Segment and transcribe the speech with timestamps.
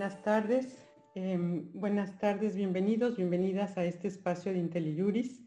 [0.00, 0.78] buenas tardes.
[1.14, 5.42] Em, buenas tardes, bienvenidos, bienvenidas a este espacio de IntelliJuris.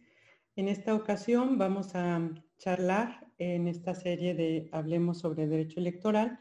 [0.55, 2.29] En esta ocasión vamos a
[2.59, 6.39] charlar en esta serie de Hablemos sobre Derecho Electoral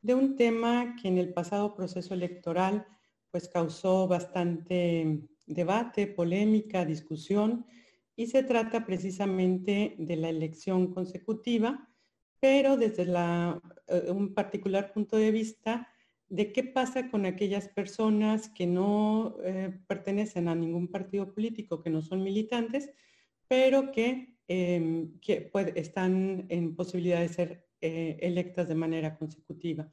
[0.00, 2.86] de un tema que en el pasado proceso electoral
[3.32, 7.66] pues causó bastante debate, polémica, discusión
[8.14, 11.90] y se trata precisamente de la elección consecutiva,
[12.38, 15.88] pero desde eh, un particular punto de vista
[16.30, 21.90] de qué pasa con aquellas personas que no eh, pertenecen a ningún partido político, que
[21.90, 22.88] no son militantes,
[23.48, 25.12] pero que, em,
[25.74, 29.92] están en posibilidad de ser eh, electas de manera consecutiva.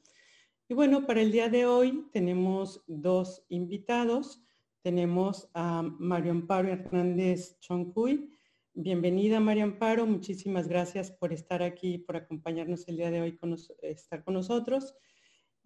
[0.70, 4.44] Y bueno, para el día de hoy tenemos dos invitados.
[4.84, 8.30] Tenemos a Mario Amparo Hernández Choncuy.
[8.74, 13.56] Bienvenida Mario Amparo, muchísimas gracias por estar aquí, por acompañarnos el día de hoy, con
[13.82, 14.94] estar con nosotros.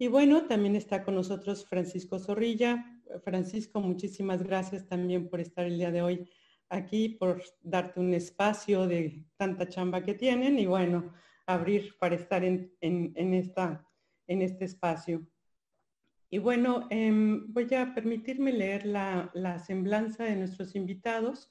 [0.02, 3.00] Y bueno, también está con nosotros Francisco Zorrilla.
[3.22, 6.28] Francisco, muchísimas gracias también por estar el día de hoy
[6.70, 11.12] aquí, por darte un espacio de tanta chamba que tienen y bueno,
[11.46, 13.86] abrir para estar en, esta,
[14.26, 15.24] en este espacio.
[16.30, 21.48] Y bueno, em, voy a permitirme leer la, semblanza de nuestros invitados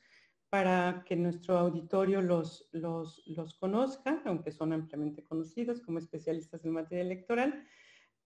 [0.49, 6.71] para que nuestro auditorio los, los, los conozca, aunque son ampliamente conocidos como especialistas en
[6.71, 7.65] materia electoral.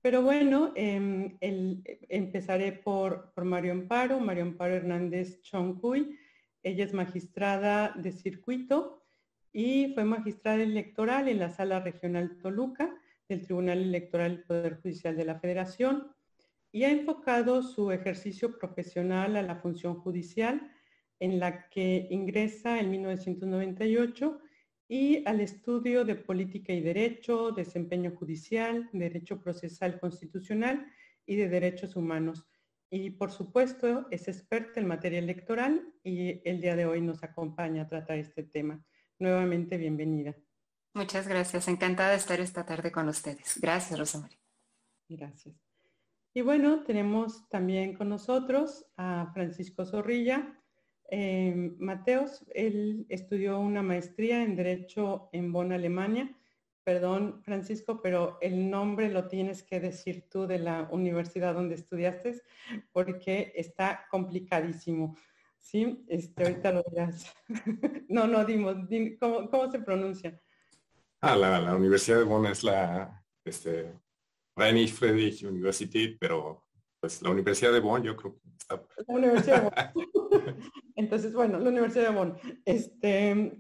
[0.06, 6.16] Pero bueno, em, empezaré por, Mario Amparo, Mario Amparo Hernández Choncuy.
[6.62, 9.02] Ella es magistrada de circuito
[9.52, 12.96] y fue magistrada electoral en la Sala Regional Toluca
[13.28, 16.12] del Tribunal Electoral del Poder Judicial de la Federación
[16.72, 20.72] y ha enfocado su ejercicio profesional a la función judicial
[21.20, 24.40] en la que ingresa en 1998
[24.88, 30.86] y al estudio de política y derecho, desempeño judicial, derecho procesal constitucional
[31.26, 32.46] y de derechos humanos.
[32.90, 37.84] Y por supuesto es experta en materia electoral y el día de hoy nos acompaña
[37.84, 38.84] a tratar este tema.
[39.18, 40.36] Nuevamente, bienvenida.
[40.94, 41.68] Muchas gracias.
[41.68, 43.60] Encantada de estar esta tarde con ustedes.
[43.60, 44.40] Gracias, Rosa María.
[45.10, 45.56] Gracias.
[46.34, 50.62] Y bueno, tenemos también con nosotros a Francisco Zorrilla,
[51.10, 56.36] eh, Mateos, él estudió una maestría en Derecho en Bonn, Alemania.
[56.84, 62.42] Perdón, Francisco, pero el nombre lo tienes que decir tú de la universidad donde estudiaste,
[62.92, 65.18] porque está complicadísimo.
[65.58, 67.34] Sí, este, ahorita lo dirás.
[68.08, 68.76] no, no, dimos,
[69.20, 70.40] ¿cómo, se pronuncia?
[71.22, 73.92] Ah, la, Universidad de Bonn es la este,
[74.56, 76.65] Friedrich University, pero
[77.06, 78.82] pues la Universidad de Bonn yo creo que está...
[79.06, 80.56] La Universidad de Bonn.
[80.96, 82.36] Entonces, bueno, la Universidad de Bonn.
[82.66, 83.60] Este,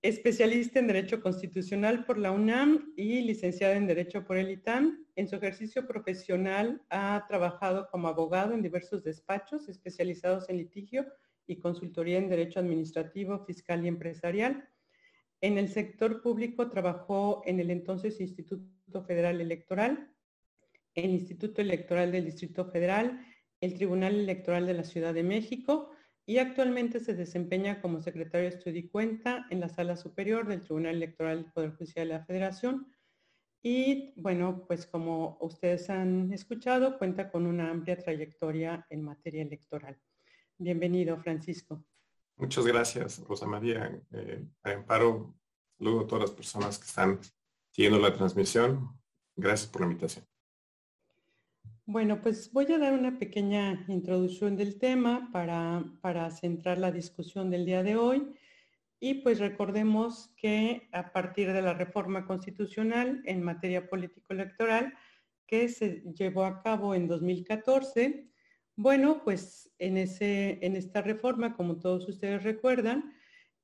[0.00, 5.04] especialista en Derecho Constitucional por la UNAM y licenciada en Derecho por el ITAM.
[5.16, 11.04] En su ejercicio profesional ha trabajado como abogado en diversos despachos especializados en litigio
[11.46, 14.66] y consultoría en Derecho Administrativo, Fiscal y Empresarial.
[15.42, 20.10] En el sector público trabajó en el entonces Instituto Federal Electoral,
[20.94, 23.24] el Instituto Electoral del Distrito Federal,
[23.60, 25.90] el Tribunal Electoral de la Ciudad de México
[26.26, 30.60] y actualmente se desempeña como secretario de estudio y cuenta en la Sala Superior del
[30.60, 32.92] Tribunal Electoral del Poder Judicial de la Federación.
[33.62, 39.98] Y bueno, pues como ustedes han escuchado, cuenta con una amplia trayectoria en materia electoral.
[40.58, 41.84] Bienvenido, Francisco.
[42.36, 44.00] Muchas gracias, Rosa María.
[44.12, 45.34] Eh, Amparo,
[45.78, 47.20] luego a todas las personas que están
[47.70, 49.00] siguiendo la transmisión.
[49.34, 50.26] Gracias por la invitación.
[51.90, 57.64] Bueno, pues voy a dar una pequeña introducción del tema para, centrar la discusión del
[57.64, 58.30] día de hoy.
[59.00, 64.92] Y pues recordemos que a partir de la reforma constitucional en materia político-electoral
[65.46, 68.28] que se llevó a cabo en 2014,
[68.76, 73.14] bueno, pues en, ese, en esta reforma, como todos ustedes recuerdan,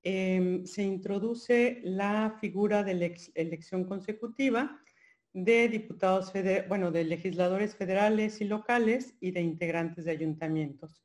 [0.03, 4.81] em, se introduce la figura de la elección consecutiva
[5.35, 6.33] de diputados,
[6.69, 11.03] bueno, de legisladores federales y locales y de integrantes de ayuntamientos.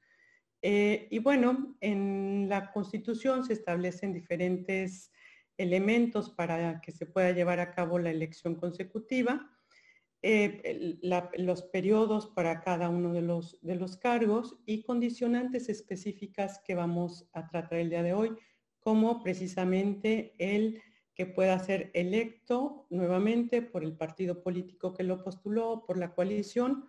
[0.62, 5.12] Eh, y bueno, en la Constitución se establecen diferentes
[5.58, 9.50] elementos para que se pueda llevar a cabo la elección consecutiva,
[10.22, 16.76] eh, los periodos para cada uno de los, de los cargos y condicionantes específicas que
[16.76, 18.36] vamos a tratar el día de hoy,
[18.80, 20.82] como precisamente el
[21.20, 26.88] que pueda ser electo nuevamente por el partido político que lo postuló, por la coalición,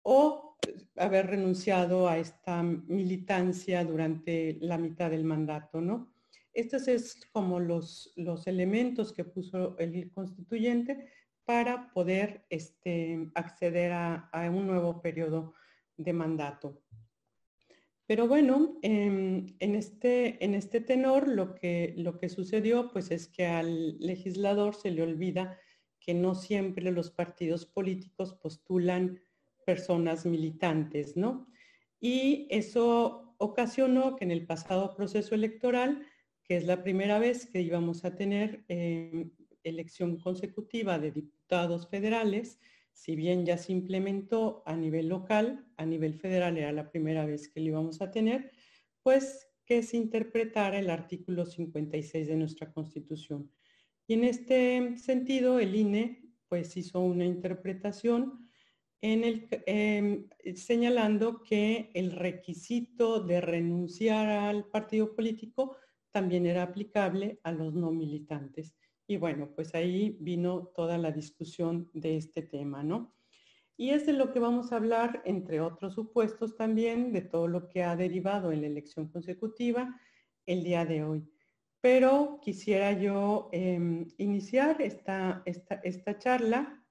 [0.00, 0.56] o
[0.96, 6.10] haber renunciado a esta militancia durante la mitad del mandato, ¿no?
[6.54, 11.10] Estos es como los, los elementos que puso el constituyente
[11.44, 15.52] para poder este, acceder a, un nuevo periodo
[15.98, 16.80] de mandato.
[18.06, 23.26] Pero bueno, em, en, este, en este tenor lo que, lo que sucedió pues es
[23.26, 25.58] que al legislador se le olvida
[25.98, 29.20] que no siempre los partidos políticos postulan
[29.64, 31.48] personas militantes, ¿no?
[32.00, 36.06] Y eso ocasionó que en el pasado proceso electoral,
[36.44, 39.32] que es la primera vez que íbamos a tener em,
[39.64, 42.60] elección consecutiva de diputados federales,
[42.96, 47.50] si bien ya se implementó a nivel local, a nivel federal era la primera vez
[47.50, 48.50] que lo íbamos a tener,
[49.02, 53.52] pues que se interpretara el artículo 56 de nuestra Constitución.
[54.06, 58.48] Y en este sentido, el INE pues hizo una interpretación
[59.02, 65.76] em, señalando que el requisito de renunciar al partido político
[66.10, 68.74] también era aplicable a los no militantes.
[69.06, 73.14] Y bueno, pues ahí vino toda la discusión de este tema, ¿no?
[73.76, 77.68] Y es de lo que vamos a hablar, entre otros supuestos también, de todo lo
[77.68, 80.00] que ha derivado en la elección consecutiva
[80.46, 81.30] el día de hoy.
[81.80, 86.82] Pero quisiera yo em, iniciar esta, esta, charla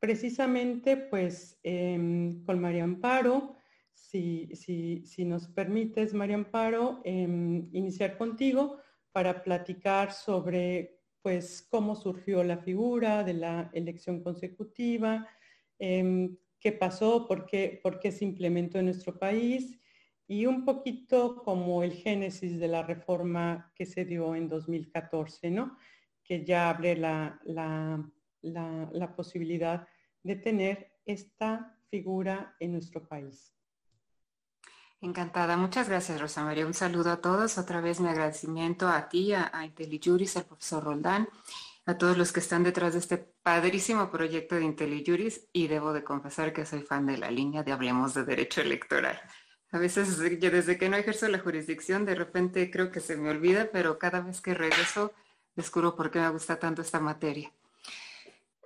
[0.00, 3.56] precisamente pues em, con María Amparo.
[3.92, 8.78] Si, si, si, nos permites, María Amparo, em, iniciar contigo
[9.18, 15.26] para platicar sobre pues cómo surgió la figura de la elección consecutiva,
[15.76, 19.76] em, qué pasó, por qué, por qué se implementó en nuestro país
[20.28, 25.76] y un poquito como el génesis de la reforma que se dio en 2014, ¿no?
[26.22, 28.08] que ya abre la, la,
[28.40, 29.84] la posibilidad
[30.22, 33.57] de tener esta figura en nuestro país.
[35.00, 35.56] Encantada.
[35.56, 36.66] Muchas gracias, Rosa María.
[36.66, 37.56] Un saludo a todos.
[37.56, 41.28] Otra vez mi agradecimiento a ti, a, a IntelliJuris, al profesor Roldán,
[41.86, 46.02] a todos los que están detrás de este padrísimo proyecto de IntelliJuris y debo de
[46.02, 49.20] confesar que soy fan de la línea de Hablemos de Derecho Electoral.
[49.70, 53.30] A veces yo desde que no ejerzo la jurisdicción de repente creo que se me
[53.30, 55.12] olvida, pero cada vez que regreso
[55.54, 57.52] descubro por qué me gusta tanto esta materia.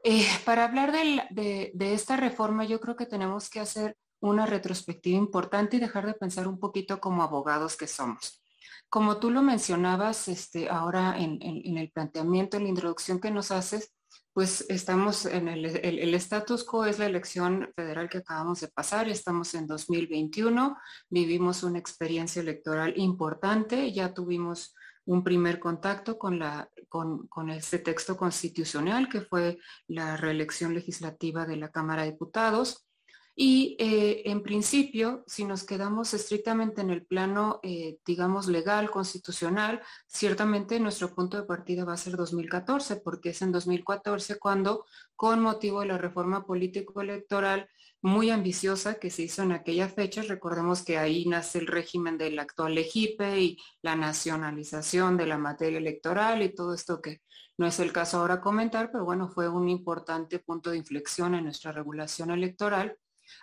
[0.05, 5.19] Eh, para hablar de, de esta reforma yo creo que tenemos que hacer una retrospectiva
[5.19, 8.41] importante y dejar de pensar un poquito como abogados que somos.
[8.89, 11.41] Como tú lo mencionabas este, ahora en,
[11.77, 13.93] el planteamiento, en la introducción que nos haces,
[14.33, 19.09] pues estamos en el, el, status quo es la elección federal que acabamos de pasar,
[19.09, 20.77] estamos en 2021,
[21.11, 27.81] vivimos una experiencia electoral importante, ya tuvimos un primer contacto con, la, con, con este
[27.81, 29.59] texto constitucional que fue
[29.89, 32.87] la reelección legislativa de la Cámara de Diputados.
[33.35, 39.81] Y eh, en principio, si nos quedamos estrictamente en el plano, eh, digamos, legal, constitucional,
[40.07, 44.85] ciertamente nuestro punto de partida va a ser 2014, porque es en 2014 cuando,
[45.17, 47.69] con motivo de la reforma político-electoral
[48.03, 52.39] muy ambiciosa que se hizo en aquella fecha, recordemos que ahí nace el régimen del
[52.39, 57.23] actual EGIPE y la nacionalización de la materia electoral y todo esto que
[57.57, 61.45] no es el caso ahora comentar, pero bueno, fue un importante punto de inflexión en
[61.45, 62.97] nuestra regulación electoral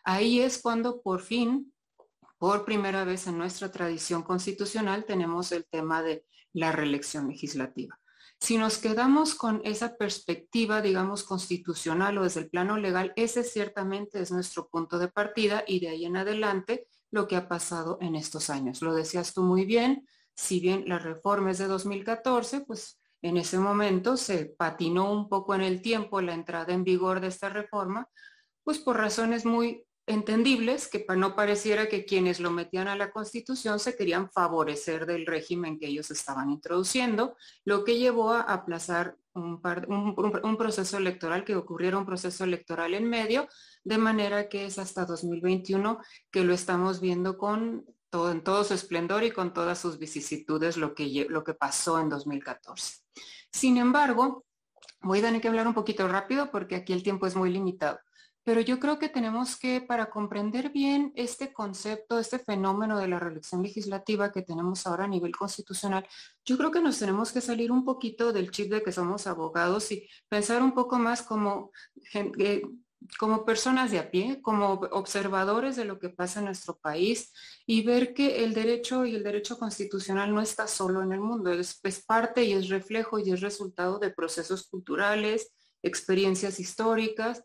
[0.03, 1.74] Ahí es cuando por fin,
[2.38, 8.00] por primera vez en nuestra tradición constitucional, tenemos el tema de la reelección legislativa.
[8.39, 14.22] Si nos quedamos con esa perspectiva, digamos, constitucional o desde el plano legal, ese ciertamente
[14.22, 18.15] es nuestro punto de partida y de ahí en adelante lo que ha pasado en
[18.15, 18.81] estos años.
[18.81, 23.60] Lo decías tú muy bien, si bien la reforma es de 2014, pues en ese
[23.60, 28.08] momento se patinó un poco en el tiempo la entrada en vigor de esta reforma,
[28.70, 33.80] pues por razones muy entendibles, que no pareciera que quienes lo metían a la Constitución
[33.80, 37.36] se querían favorecer del régimen que ellos estaban introduciendo,
[37.66, 39.60] lo que llevó a aplazar un,
[40.56, 43.48] proceso electoral, que ocurriera un proceso electoral en medio,
[43.84, 46.00] de manera que es hasta 2021
[46.30, 50.78] que lo estamos viendo con todo, en todo su esplendor y con todas sus vicisitudes
[50.78, 52.98] lo que, lo que pasó en 2014.
[53.52, 54.46] Sin embargo,
[55.02, 58.00] voy a tener que hablar un poquito rápido porque aquí el tiempo es muy limitado.
[58.50, 63.20] Pero yo creo que tenemos que, para comprender bien este concepto, este fenómeno de la
[63.20, 66.08] reelección legislativa que tenemos ahora a nivel constitucional,
[66.44, 69.91] yo creo que nos tenemos que salir un poquito del chip de que somos abogados
[69.91, 71.70] y pensar un poco más como,
[72.15, 72.63] eh,
[73.20, 77.32] como personas de a pie, como observadores de lo que pasa en nuestro país
[77.68, 81.51] y ver que el derecho y el derecho constitucional no está solo en el mundo,
[81.51, 85.53] es, es parte y es reflejo y es resultado de procesos culturales,
[85.84, 87.44] experiencias históricas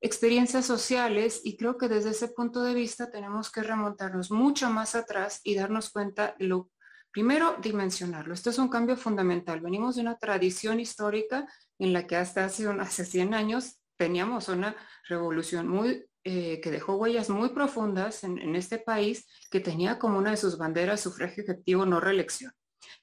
[0.00, 4.94] experiencias sociales y creo que desde ese punto de vista tenemos que remontarnos mucho más
[4.94, 6.70] atrás y darnos cuenta lo
[7.10, 8.34] primero dimensionarlo.
[8.34, 9.60] Esto es un cambio fundamental.
[9.60, 14.76] Venimos de una tradición histórica en la que hasta hace, hace 100 años teníamos una
[15.08, 20.32] revolución muy eh, que dejó huellas muy profundas en, este país, que tenía como una
[20.32, 22.52] de sus banderas sufragio efectivo no reelección.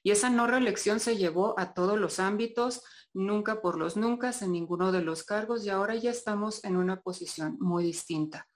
[0.02, 2.82] Y esa no reelección se llevó a todos los ámbitos,
[3.16, 7.00] nunca por los nunca, en ninguno de los cargos, y ahora ya estamos en una
[7.00, 8.46] posición muy distinta.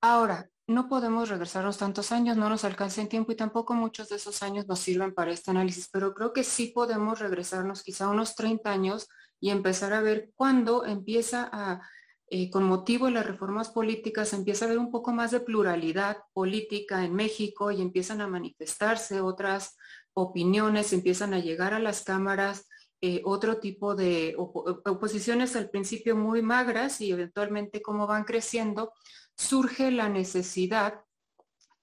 [0.00, 4.16] Ahora, no podemos regresarnos tantos años, no nos alcanza en tiempo y tampoco muchos de
[4.16, 8.34] esos años nos sirven para este análisis, pero creo que sí podemos regresarnos quizá unos
[8.34, 9.08] 30 años
[9.40, 11.80] y empezar a ver cuándo empieza a,
[12.28, 16.18] eh, con motivo de las reformas políticas, empieza a haber un poco más de pluralidad
[16.32, 19.76] política en México y empiezan a manifestarse otras
[20.12, 22.67] opiniones, empiezan a llegar a las cámaras
[23.00, 28.92] eh, otro tipo de oposiciones al principio muy magras y eventualmente como van creciendo,
[29.36, 31.04] surge la necesidad,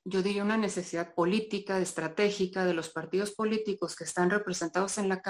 [0.04, 5.22] yo diría una necesidad política, estratégica de los partidos políticos que están representados en, la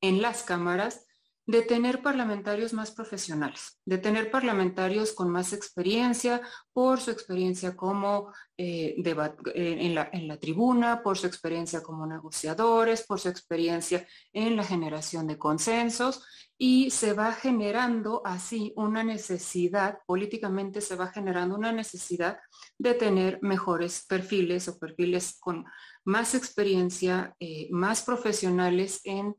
[0.00, 1.07] en las cámaras
[1.48, 6.42] de tener parlamentarios más profesionales, de tener parlamentarios con más experiencia
[6.74, 9.78] por su experiencia como eh, eh,
[10.12, 15.38] en, la, tribuna, por su experiencia como negociadores, por su experiencia en la generación de
[15.38, 16.22] consensos
[16.58, 22.40] y se va generando así una necesidad, políticamente se va generando una necesidad
[22.76, 25.64] de tener mejores perfiles o perfiles con
[26.04, 29.34] más experiencia, eh, más profesionales en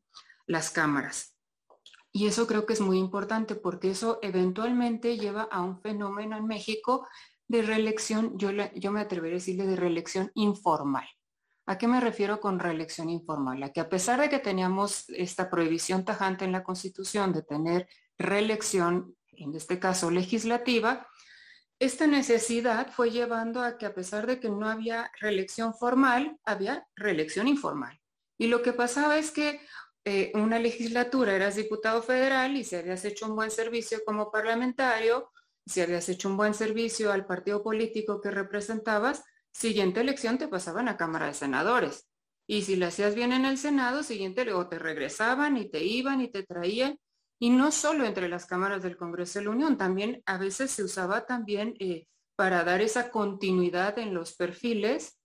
[0.47, 1.38] las cámaras.
[2.11, 6.45] Y eso creo que es muy importante porque eso eventualmente lleva a un fenómeno en
[6.45, 7.07] México
[7.47, 11.07] de reelección, yo, yo me atrevería a decirle de reelección informal.
[11.65, 13.61] ¿A qué me refiero con reelección informal?
[13.61, 17.87] A que a pesar de que teníamos esta prohibición tajante en la Constitución de tener
[18.17, 21.07] reelección, en este caso legislativa,
[21.79, 26.87] esta necesidad fue llevando a que a pesar de que no había reelección formal, había
[26.95, 27.99] reelección informal.
[28.37, 29.61] Y lo que pasaba es que
[30.05, 35.31] eh, una legislatura eras diputado federal y si habías hecho un buen servicio como parlamentario,
[35.65, 40.87] si habías hecho un buen servicio al partido político que representabas, siguiente elección te pasaban
[40.87, 42.07] a Cámara de Senadores.
[42.47, 46.21] Y si lo hacías bien en el Senado, siguiente luego te regresaban y te iban
[46.21, 46.97] y te traían.
[47.39, 50.83] Y no solo entre las cámaras del Congreso de la Unión, también a veces se
[50.83, 55.19] usaba también eh, para dar esa continuidad en los perfiles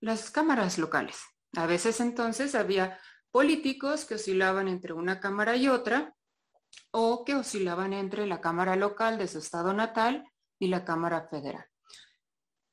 [0.00, 1.18] las cámaras locales.
[1.56, 2.98] A veces entonces había
[3.36, 6.16] políticos que oscilaban entre una cámara y otra
[6.90, 10.24] o que oscilaban entre la cámara local de su estado natal
[10.58, 11.66] y la cámara federal.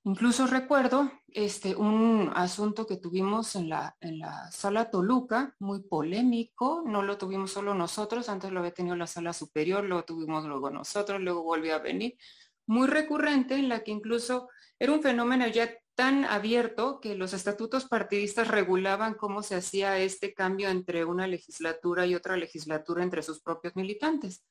[0.05, 6.81] Incluso recuerdo este, un asunto que tuvimos en la, en la sala Toluca, muy polémico,
[6.85, 10.69] no lo tuvimos solo nosotros, antes lo había tenido la sala superior, lo tuvimos luego
[10.69, 12.15] nosotros, luego volvió a venir,
[12.67, 14.47] muy recurrente en la que incluso
[14.79, 20.33] era un fenómeno ya tan abierto que los estatutos partidistas regulaban cómo se hacía este
[20.33, 24.43] cambio entre una legislatura y otra legislatura entre sus propios militantes.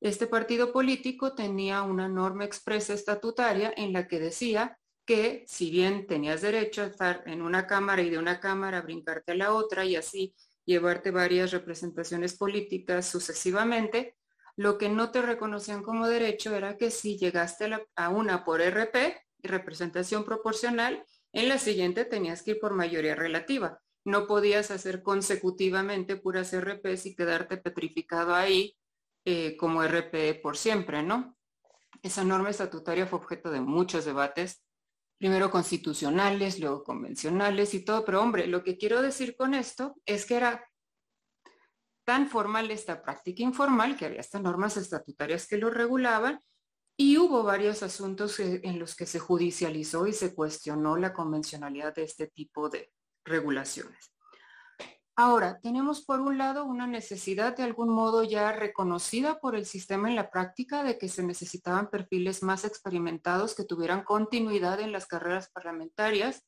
[0.00, 6.06] Este partido político tenía una norma expresa estatutaria en la que decía que si bien
[6.06, 9.84] tenías derecho a estar en una cámara y de una cámara brincarte a la otra
[9.84, 10.34] y así
[10.64, 14.16] llevarte varias representaciones políticas sucesivamente,
[14.56, 19.20] lo que no te reconocían como derecho era que si llegaste a, una por RP,
[19.48, 23.80] representación proporcional, en la siguiente tenías que ir por mayoría relativa.
[24.04, 28.76] No podías hacer consecutivamente puras RPs y quedarte petrificado ahí
[29.24, 31.36] eh, como RP por siempre, ¿no?
[32.02, 34.62] Esa norma estatutaria fue objeto de muchos debates,
[35.18, 40.26] primero constitucionales, luego convencionales y todo, pero hombre, lo que quiero decir con esto es
[40.26, 40.68] que era
[42.04, 46.38] tan formal esta práctica informal que había estas normas estatutarias que lo regulaban
[46.96, 52.04] y hubo varios asuntos en los que se judicializó y se cuestionó la convencionalidad de
[52.04, 52.92] este tipo de
[53.24, 54.14] regulaciones.
[55.16, 60.08] Ahora, tenemos por un lado una necesidad de algún modo ya reconocida por el sistema
[60.08, 65.06] en la práctica de que se necesitaban perfiles más experimentados que tuvieran continuidad en las
[65.06, 66.44] carreras parlamentarias.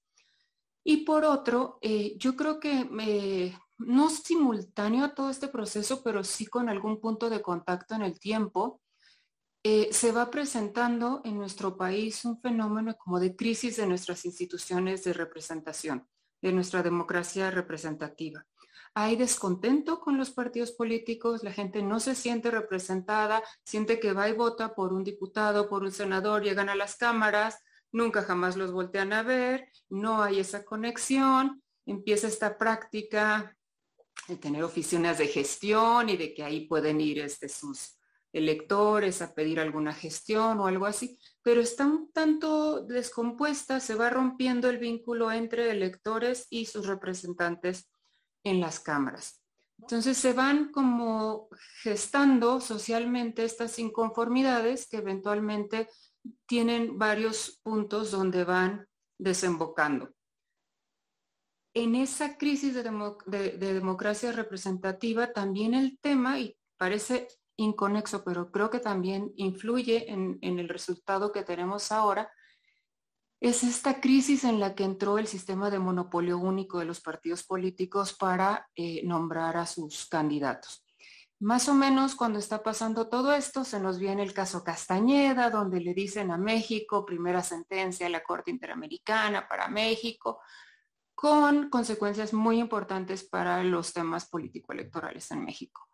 [0.85, 6.25] Y por otro, eh, yo creo que eh, no simultáneo a todo este proceso, pero
[6.25, 8.81] sí con algún punto de contacto en el tiempo,
[9.69, 15.03] eh, se va presentando en nuestro país un fenómeno como de crisis de nuestras instituciones
[15.03, 16.07] de representación,
[16.41, 18.47] de nuestra democracia representativa.
[18.95, 24.29] Hay descontento con los partidos políticos, la gente no se siente representada, siente que va
[24.29, 27.59] y vota por un diputado, por un senador, llegan a las cámaras,
[27.91, 33.57] nunca jamás los voltean a ver, no hay esa conexión, empieza esta práctica
[34.29, 37.96] de tener oficinas de gestión y de que ahí pueden ir este, sus
[38.37, 44.11] electores a pedir alguna gestión o algo así, pero está un tanto descompuesta, se va
[44.11, 47.91] rompiendo el vínculo entre electores y sus representantes
[48.45, 49.43] en las cámaras.
[49.79, 51.49] Entonces se van como
[51.83, 55.89] gestando socialmente estas inconformidades que eventualmente
[56.47, 58.87] tienen varios puntos donde van
[59.19, 60.11] desembocando.
[61.75, 68.81] En esa crisis de, democracia representativa también el tema, y parece inconexo, pero creo que
[68.81, 72.31] también influye en el resultado que tenemos ahora,
[73.41, 77.45] es esta crisis en la que entró el sistema de monopolio único de los partidos
[77.45, 80.83] políticos para eh, nombrar a sus candidatos.
[81.39, 85.81] Más o menos cuando está pasando todo esto, se nos viene el caso Castañeda, donde
[85.81, 90.41] le dicen a México, primera sentencia de la Corte Interamericana para México,
[91.15, 95.87] con consecuencias muy importantes para los temas político-electorales en México.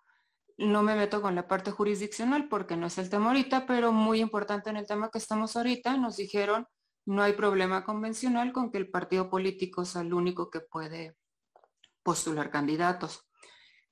[0.59, 4.21] No me meto con la parte jurisdiccional porque no es el tema ahorita, pero muy
[4.21, 6.67] importante en el tema que estamos ahorita, nos dijeron
[7.05, 11.17] no hay problema convencional con que el partido político sea el único que puede
[12.03, 13.27] postular candidatos.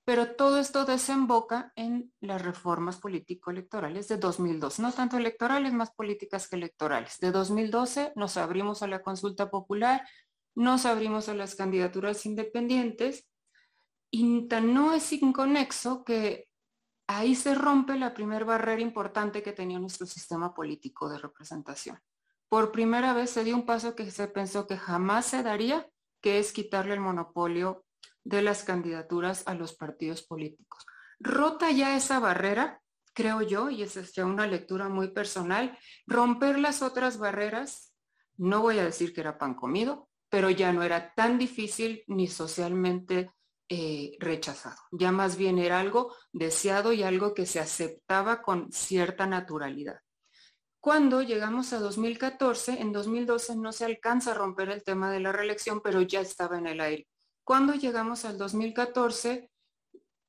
[0.05, 6.49] Pero todo esto desemboca en las reformas político-electorales de 2012, no tanto electorales, más políticas
[6.49, 7.19] que electorales.
[7.19, 10.09] De 2012 nos abrimos a la consulta popular,
[10.55, 13.29] nos abrimos a las candidaturas independientes
[14.11, 16.49] y no es inconexo que
[17.19, 21.99] ahí se rompe la primera barrera importante que tenía nuestro sistema político de representación
[22.51, 25.89] por primera vez se dio un paso que se pensó que jamás se daría,
[26.21, 27.85] que es quitarle el monopolio
[28.25, 30.85] de las candidaturas a los partidos políticos.
[31.21, 32.83] Rota ya esa barrera,
[33.15, 37.95] creo yo, y esa es ya una lectura muy personal, romper las otras barreras,
[38.37, 42.27] no voy a decir que era pan comido, pero ya no era tan difícil ni
[42.27, 43.31] socialmente
[43.73, 44.77] eh, rechazado.
[44.91, 50.01] Ya más bien era algo deseado y algo que se aceptaba con cierta naturalidad.
[50.81, 55.31] Cuando llegamos a 2014, en 2012 no se alcanza a romper el tema de la
[55.31, 57.07] reelección, pero ya estaba en el aire.
[57.45, 59.51] Cuando llegamos al 2014,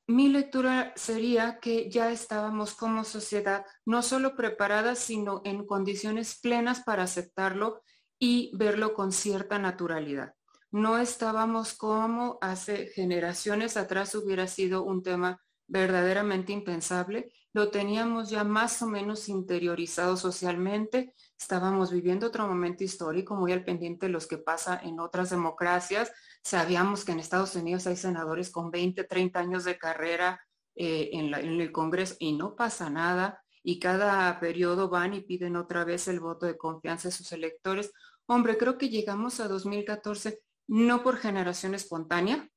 [0.05, 6.83] mi lectura sería que ya estábamos como sociedad no solo preparadas, sino en condiciones plenas
[6.83, 7.81] para aceptarlo
[8.19, 10.35] y verlo con cierta naturalidad.
[10.71, 18.45] No estábamos como hace generaciones atrás hubiera sido un tema verdaderamente impensable lo teníamos ya
[18.45, 24.25] más o menos interiorizado socialmente, estábamos viviendo otro momento histórico muy al pendiente de los
[24.25, 26.11] que pasa en otras democracias.
[26.43, 30.39] Sabíamos que en Estados Unidos hay senadores con 20, 30 años de carrera
[30.75, 35.57] eh, en, en el Congreso y no pasa nada y cada periodo van y piden
[35.57, 37.91] otra vez el voto de confianza de sus electores.
[38.27, 40.39] Hombre, creo que llegamos a 2014
[40.71, 42.49] no por generación espontánea,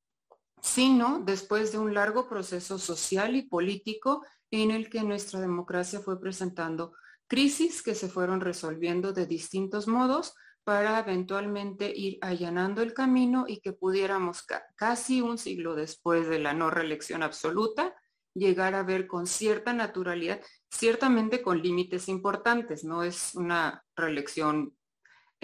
[0.62, 6.20] sino después de un largo proceso social y político en el que nuestra democracia fue
[6.20, 6.92] presentando
[7.26, 13.58] crisis que se fueron resolviendo de distintos modos para eventualmente ir allanando el camino y
[13.58, 14.44] que pudiéramos
[14.76, 17.96] casi un siglo después de la no reelección absoluta
[18.32, 24.76] llegar a ver con cierta naturalidad, ciertamente con límites importantes, no es una reelección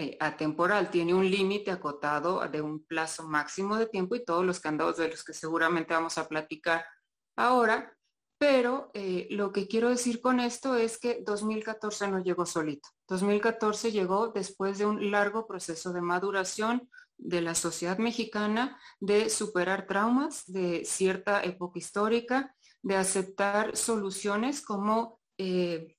[0.01, 4.59] eh, atemporal, tiene un límite acotado de un plazo máximo de tiempo y todos los
[4.59, 6.83] candados de los que seguramente vamos a platicar
[7.35, 7.95] ahora,
[8.39, 12.89] pero eh, lo que quiero decir con esto es que 2014 no llegó solito.
[13.09, 19.85] 2014 llegó después de un largo proceso de maduración de la sociedad mexicana, de superar
[19.85, 25.95] traumas de cierta época histórica, de aceptar soluciones como eh,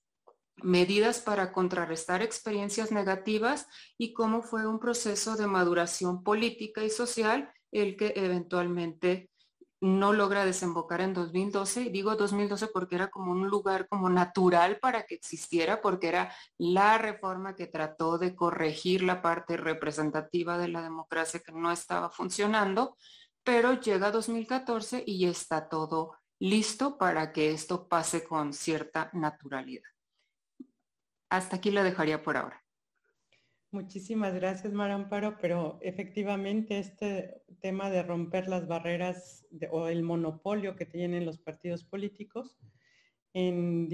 [0.62, 3.66] medidas para contrarrestar experiencias negativas
[3.98, 9.30] y cómo fue un proceso de maduración política y social el que eventualmente
[9.82, 11.90] no logra desembocar en 2012.
[11.90, 16.98] Digo 2012 porque era como un lugar como natural para que existiera, porque era la
[16.98, 22.96] reforma que trató de corregir la parte representativa de la democracia que no estaba funcionando,
[23.42, 29.91] pero llega 2014 y está todo listo para que esto pase con cierta naturalidad.
[31.32, 32.62] Hasta aquí lo dejaría por ahora.
[33.70, 40.84] Muchísimas gracias, Maramparo, pero efectivamente este tema de romper las barreras o el monopolio que
[40.84, 42.58] tienen los partidos políticos
[43.32, 43.88] en,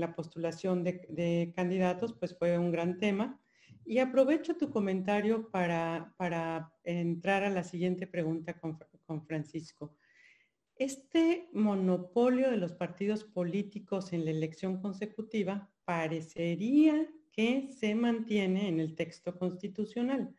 [0.00, 3.40] la postulación de, candidatos, pues fue un gran tema.
[3.84, 6.12] Y aprovecho tu comentario para,
[6.82, 9.96] entrar a la siguiente pregunta con Francisco.
[10.74, 18.80] Este monopolio de los partidos políticos en la elección consecutiva parecería que se mantiene en
[18.80, 20.34] el texto constitucional.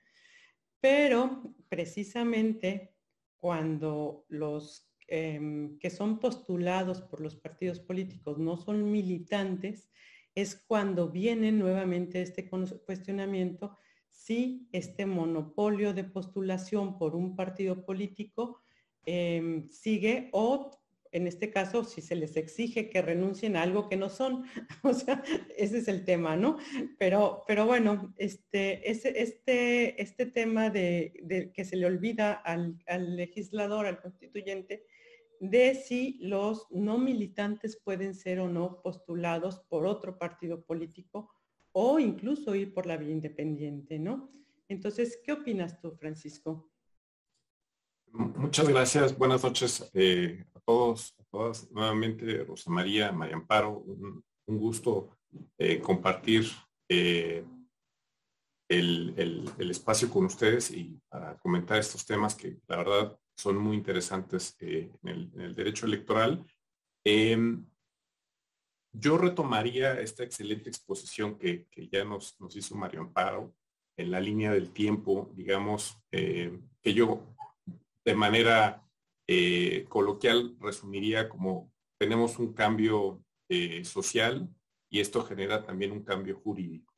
[0.80, 2.94] Pero precisamente
[3.38, 9.90] cuando los em, que son postulados por los partidos políticos no son militantes,
[10.36, 13.78] es cuando viene nuevamente este cuestionamiento
[14.10, 18.62] si este monopolio de postulación por un partido político
[19.06, 20.72] em, sigue o
[21.14, 24.44] en este caso, si se les exige que renuncien a algo que no son.
[24.84, 25.24] O sea,
[25.56, 26.58] ese es el tema, ¿no?
[26.98, 32.78] Pero, pero bueno, este, este, este tema de, que se le olvida al,
[33.16, 34.86] legislador, al constituyente,
[35.40, 41.30] de si los no militantes pueden ser o no postulados por otro partido político
[41.72, 44.32] o incluso ir por la vía independiente, ¿no?
[44.68, 46.73] Entonces, ¿qué opinas tú, Francisco?
[48.16, 49.18] Muchas gracias.
[49.18, 51.72] Buenas noches eh, a todos, a todas.
[51.72, 55.18] Nuevamente, Rosa María, María Amparo, un, gusto
[55.58, 56.46] eh, compartir
[56.88, 57.44] eh,
[58.70, 64.56] el, espacio con ustedes y para comentar estos temas que la verdad son muy interesantes
[64.60, 66.46] en el, derecho electoral.
[67.04, 67.66] Em,
[68.92, 73.56] yo retomaría esta excelente exposición que, ya nos, nos hizo María Amparo
[73.98, 77.33] en la línea del tiempo, digamos, que yo
[78.06, 78.84] de manera
[79.28, 84.50] eh, coloquial resumiría como tenemos un cambio eh, social
[84.92, 86.94] y esto genera también un cambio jurídico.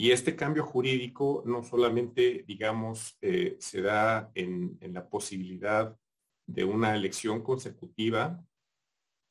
[0.00, 5.98] Y este cambio jurídico no solamente, digamos, eh, se da en, la posibilidad
[6.46, 8.40] de una elección consecutiva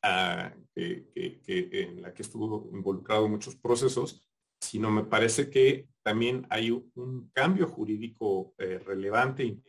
[0.04, 4.28] ah, en la que estuvo involucrado muchos procesos,
[4.62, 9.62] sino me parece que también hay un, cambio jurídico relevante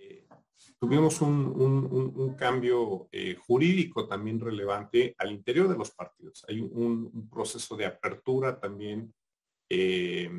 [0.78, 6.44] tuvimos un, cambio eh, jurídico también relevante al interior de los partidos.
[6.48, 9.12] Hay un, proceso de apertura también
[9.68, 10.30] eh,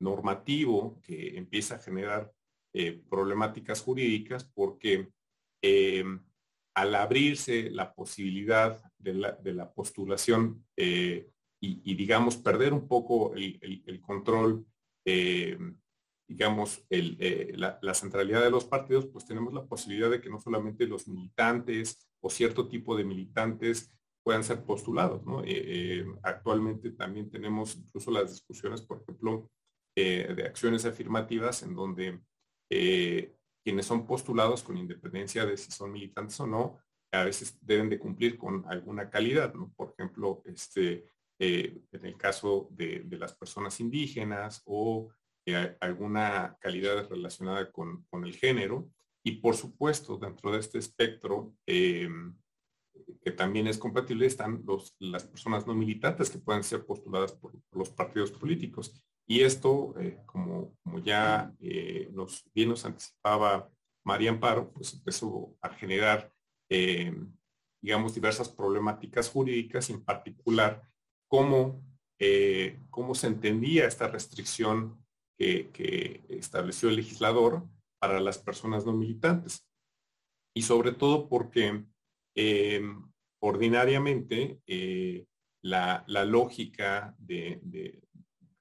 [0.00, 2.32] normativo que empieza a generar
[2.72, 5.08] eh, problemáticas jurídicas porque
[6.74, 14.64] al abrirse la posibilidad de la, postulación y, digamos, perder un poco el control
[16.30, 20.86] digamos, eh, la, centralidad de los partidos, pues tenemos la posibilidad de que no solamente
[20.86, 25.22] los militantes o cierto tipo de militantes puedan ser postulados.
[25.44, 29.50] Eh, eh, actualmente también tenemos incluso las discusiones, por ejemplo,
[29.96, 32.20] de acciones afirmativas en donde
[33.62, 36.78] quienes son postulados con independencia de si son militantes o no,
[37.12, 39.52] a veces deben de cumplir con alguna calidad.
[39.52, 39.72] ¿no?
[39.76, 41.06] Por ejemplo, este,
[41.38, 45.10] en el caso de las personas indígenas o
[45.80, 48.88] alguna calidad relacionada con, el género.
[49.22, 52.36] Y por supuesto, dentro de este espectro, em,
[53.22, 57.52] que también es compatible, están los, las personas no militantes que pueden ser postuladas por,
[57.72, 59.02] los partidos políticos.
[59.26, 63.70] Y esto, eh, como, ya eh, nos, bien nos anticipaba
[64.04, 66.32] María Amparo, pues empezó a generar,
[67.82, 70.82] digamos, diversas problemáticas jurídicas, en particular,
[71.30, 71.80] cómo,
[72.18, 75.02] eh, cómo se entendía esta restricción
[75.40, 77.66] que, estableció el legislador
[77.98, 79.66] para las personas no militantes.
[80.54, 81.84] Y sobre todo porque
[82.34, 85.26] em, ordinariamente eh,
[85.62, 88.02] la, lógica de, de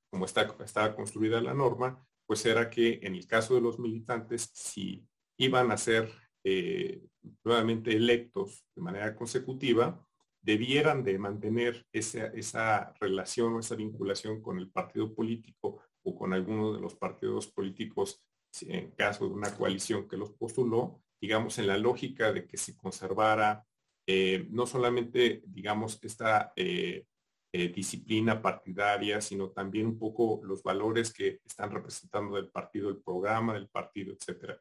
[0.09, 4.49] cómo está, estaba construida la norma, pues era que en el caso de los militantes,
[4.53, 5.05] si
[5.37, 6.11] iban a ser
[6.43, 7.01] eh,
[7.43, 10.05] nuevamente electos de manera consecutiva,
[10.41, 16.33] debieran de mantener esa, esa relación o esa vinculación con el partido político o con
[16.33, 18.23] alguno de los partidos políticos
[18.61, 22.75] en caso de una coalición que los postuló, digamos, en la lógica de que se
[22.75, 23.65] conservara
[24.11, 27.05] eh, no solamente, digamos, esta eh,
[27.53, 33.03] eh, disciplina partidaria, sino también un poco los valores que están representando del partido, el
[33.03, 34.59] programa del partido, etcétera.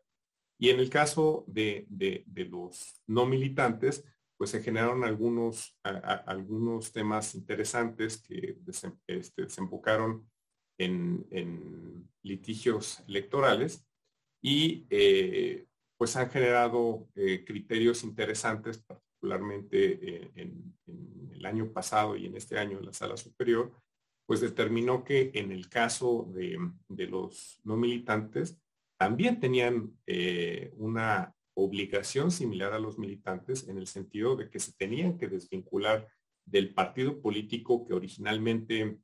[0.59, 1.87] Y en el caso de,
[2.51, 4.05] los no militantes,
[4.37, 10.29] pues se generaron algunos, algunos temas interesantes que este, desembocaron
[10.79, 13.87] en, litigios electorales
[14.43, 20.75] y eh, pues han generado eh, criterios interesantes, particularmente eh, en,
[21.33, 23.73] el año pasado y en este año en la sala superior,
[24.27, 28.61] pues determinó que en el caso de, de los no militantes
[28.99, 29.97] también tenían
[30.77, 36.09] una obligación similar a los militantes en el sentido de que se tenían que desvincular
[36.45, 38.99] del partido político que originalmente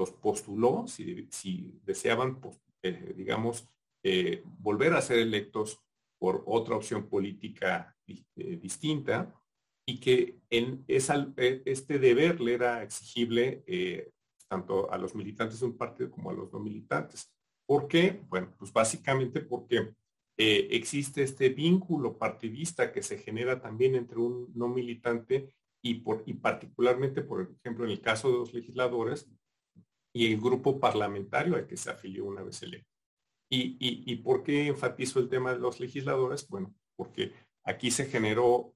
[0.00, 3.68] los postuló, si, deseaban, pues, eh, digamos,
[4.02, 5.78] eh, volver a ser electos
[6.18, 9.34] por otra opción política eh, distinta
[9.86, 13.62] y que en esa, este deber le era exigible
[14.48, 17.30] tanto a los militantes de un partido como a los no militantes.
[17.66, 18.22] ¿Por qué?
[18.28, 19.92] Bueno, pues básicamente porque
[20.36, 26.34] existe este vínculo partidista que se genera también entre un no militante y, por, y
[26.34, 29.28] particularmente, por ejemplo, en el caso de los legisladores,
[30.12, 32.88] y el grupo parlamentario al que se afilió una vez electo.
[33.52, 36.46] ¿Y, y, por qué enfatizo el tema de los legisladores?
[36.48, 37.32] Bueno, porque
[37.64, 38.72] aquí se generó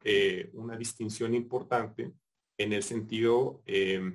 [0.54, 2.12] una distinción importante
[2.58, 4.14] en el sentido de,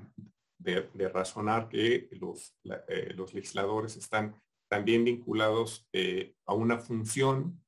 [1.14, 2.58] razonar que los,
[3.16, 4.36] los legisladores están
[4.70, 5.88] también vinculados
[6.46, 7.62] a una función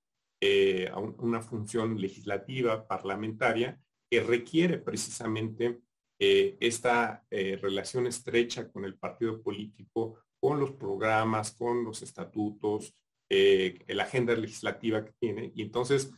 [0.43, 5.79] eh, a una función legislativa, parlamentaria, que requiere precisamente
[6.23, 12.95] eh, esta eh, relación estrecha con el partido político, con los programas, con los estatutos,
[13.27, 15.53] la agenda legislativa que tiene.
[15.55, 16.11] Y entonces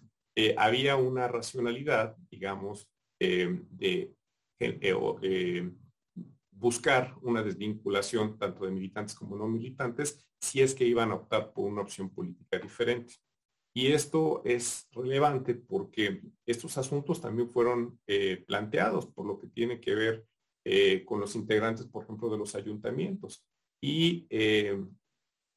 [0.57, 2.89] había una racionalidad, digamos,
[3.19, 4.15] de
[6.49, 11.53] buscar una desvinculación tanto de militantes como no militantes si es que iban a optar
[11.53, 13.13] por una opción política diferente.
[13.75, 19.79] Y esto es relevante porque estos asuntos también fueron eh, planteados por lo que tiene
[19.79, 20.27] que ver
[20.63, 23.43] eh, con los integrantes, por ejemplo, de los ayuntamientos.
[23.81, 24.79] Y eh,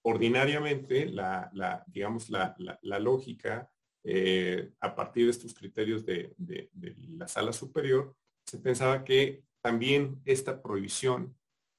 [0.03, 2.57] ordinariamente, la, digamos, la,
[2.99, 3.71] lógica
[4.81, 6.35] a partir de estos criterios de,
[7.19, 11.37] la sala superior, se pensaba que también esta prohibición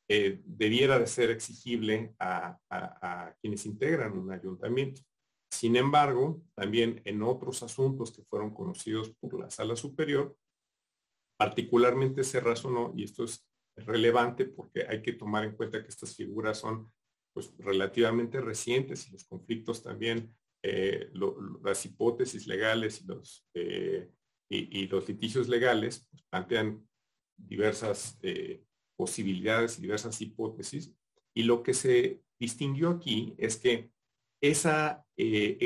[0.07, 5.01] debiera de ser exigible a quienes integran un ayuntamiento.
[5.49, 10.35] Sin embargo, también en otros asuntos que fueron conocidos por la sala superior,
[11.37, 16.15] particularmente se razonó, y esto es relevante porque hay que tomar en cuenta que estas
[16.15, 16.91] figuras son
[17.33, 21.11] pues, relativamente recientes y los conflictos también, eh,
[21.63, 24.09] las hipótesis legales y los, eh,
[24.49, 26.87] y, los litigios legales pues, plantean
[27.37, 28.63] diversas eh,
[28.97, 30.93] posibilidades y diversas hipótesis.
[31.35, 33.91] Y lo que se distinguió aquí es que
[34.41, 35.57] esa, eh,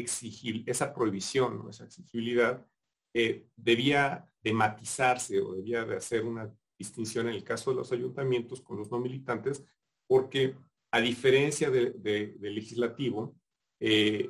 [0.65, 2.65] esa prohibición, esa exigibilidad,
[3.13, 7.91] eh, debía de matizarse o debía de hacer una distinción en el caso de los
[7.91, 9.63] ayuntamientos con los no militantes,
[10.07, 10.55] porque
[10.91, 13.35] a diferencia del legislativo,
[13.79, 14.29] eh,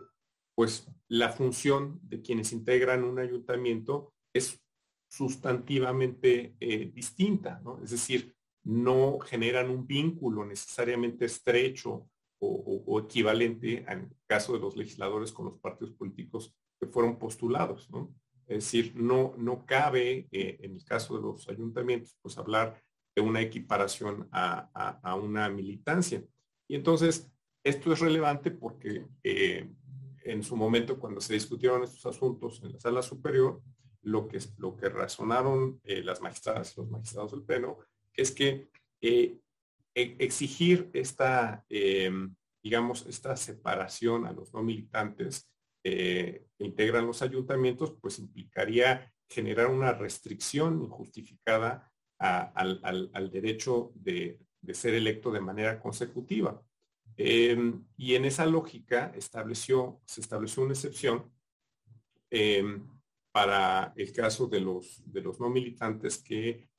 [0.56, 4.62] pues la función de quienes integran un ayuntamiento es
[5.10, 6.56] sustantivamente
[6.93, 7.82] distinta, ¿no?
[7.84, 12.10] Es decir, no generan un vínculo necesariamente estrecho
[12.41, 17.89] o, equivalente en el caso de los legisladores con los partidos políticos que fueron postulados.
[17.91, 18.13] ¿no?
[18.47, 22.82] Es decir, no, no cabe eh, en el caso de los ayuntamientos pues hablar
[23.15, 26.23] de una equiparación a, una militancia.
[26.67, 27.30] Y entonces,
[27.63, 29.69] esto es relevante porque eh,
[30.23, 33.62] en su momento cuando se discutieron estos asuntos en la sala superior,
[34.04, 37.77] lo que, lo que razonaron eh, las magistradas y los magistrados del Pleno
[38.13, 38.69] es que
[39.93, 45.49] exigir esta, em, digamos, esta separación a los no militantes
[45.84, 54.39] eh, que integran los ayuntamientos, pues implicaría generar una restricción injustificada al, derecho de,
[54.73, 56.62] ser electo de manera consecutiva.
[57.17, 61.32] Em, y en esa lógica se estableció una excepción
[62.30, 62.88] em,
[63.32, 66.69] para el caso de los, de los no militantes que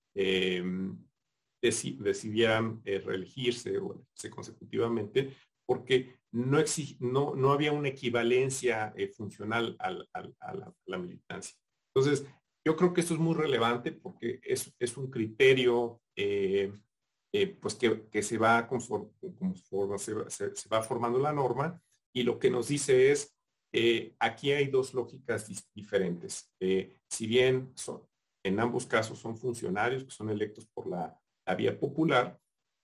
[1.63, 6.59] decidieran eh, reelegirse o consecutivamente, porque no,
[6.99, 9.93] no, no había una equivalencia eh, funcional a,
[10.87, 11.57] la, militancia.
[11.95, 12.27] Entonces,
[12.67, 16.73] yo creo que esto es muy relevante porque es, es un criterio eh,
[17.61, 19.09] pues que, se va conforme,
[20.29, 21.81] se, se, va formando la norma
[22.15, 23.35] y lo que nos dice es,
[24.19, 26.53] aquí hay dos lógicas diferentes.
[27.09, 28.03] si bien son,
[28.45, 32.39] en ambos casos son funcionarios que son electos por la la vía popular,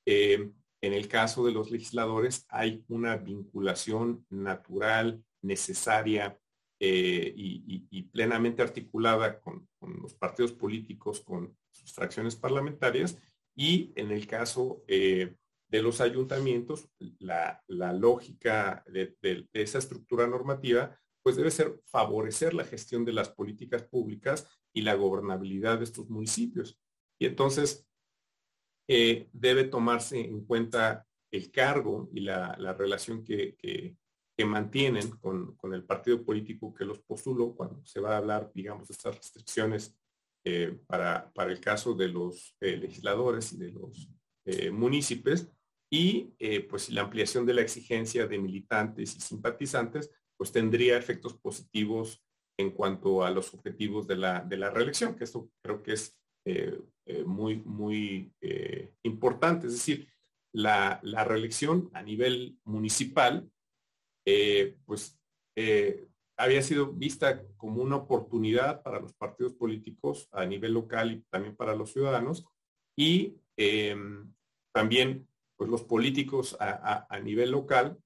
[0.07, 6.39] eh, en el caso de los legisladores hay una vinculación natural, necesaria
[6.81, 9.69] eh, y, plenamente articulada con,
[10.01, 13.19] los partidos políticos, con sus fracciones parlamentarias
[13.57, 15.35] y en el caso eh,
[15.69, 22.65] de los ayuntamientos, la, lógica de, de, esa estructura normativa pues debe ser favorecer la
[22.65, 26.81] gestión de las políticas públicas y la gobernabilidad de estos municipios.
[27.21, 27.88] Y entonces,
[28.89, 33.97] eh, debe tomarse en cuenta el cargo y la, relación que,
[34.47, 38.93] mantienen con, el partido político que los postuló cuando se va a hablar, digamos, de
[38.93, 39.95] estas restricciones
[40.45, 44.09] eh, para, el caso de los eh, legisladores y de los
[44.73, 45.47] municipios.
[45.91, 46.35] Y
[46.71, 52.23] pues la ampliación de la exigencia de militantes y simpatizantes pues tendría efectos positivos
[52.59, 56.19] en cuanto a los objetivos de la, de la reelección, que esto creo que es
[56.51, 59.67] eh, eh, muy, muy eh, importante.
[59.67, 60.09] Es decir,
[60.55, 63.51] la, reelección a nivel municipal,
[64.87, 65.19] pues
[66.37, 71.55] había sido vista como una oportunidad para los partidos políticos a nivel local y también
[71.55, 72.47] para los ciudadanos.
[72.97, 73.37] Y
[74.73, 77.99] también, pues los políticos a, nivel local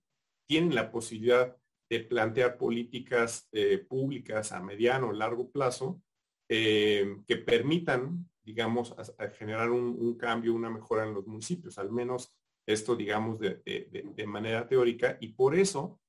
[0.48, 1.56] tienen la posibilidad
[1.90, 3.48] de plantear políticas
[3.88, 6.02] públicas a mediano o largo plazo
[6.48, 8.94] que permitan, digamos,
[9.38, 12.34] generar un, cambio, una mejora en los municipios, al menos
[12.66, 16.00] esto, digamos, de, manera teórica, y por eso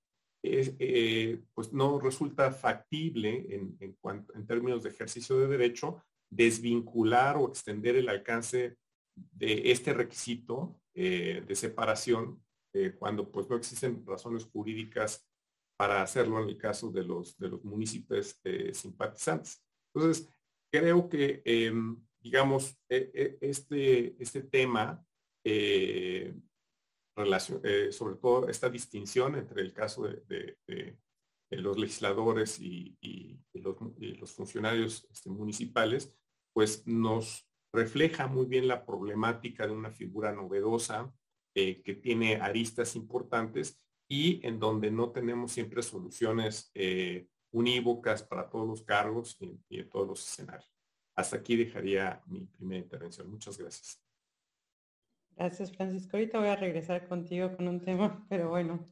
[0.44, 7.96] eh, pues no resulta factible en, en términos de ejercicio de derecho desvincular o extender
[7.96, 8.78] el alcance
[9.16, 12.44] de este requisito de separación
[12.98, 15.28] cuando pues no existen razones jurídicas
[15.78, 19.64] para hacerlo en el caso de los, de los municipios eh, simpatizantes.
[19.94, 20.30] Entonces,
[20.72, 25.06] creo que, em, digamos, e, e, este, este tema,
[25.44, 26.34] eh,
[27.16, 30.58] eh, sobre todo esta distinción entre el caso de,
[31.52, 32.98] los legisladores y,
[33.54, 36.18] los, funcionarios este, municipales,
[36.52, 41.14] pues nos refleja muy bien la problemática de una figura novedosa
[41.54, 48.68] que tiene aristas importantes y en donde no tenemos siempre soluciones eh, unívocas para todos
[48.68, 49.38] los cargos
[49.70, 50.73] y, en todos los escenarios.
[51.16, 53.30] Hasta aquí dejaría mi primera intervención.
[53.30, 54.02] Muchas gracias.
[55.36, 56.18] Gracias, Francisco.
[56.18, 58.88] Ahorita voy a regresar contigo con un tema, pero bueno.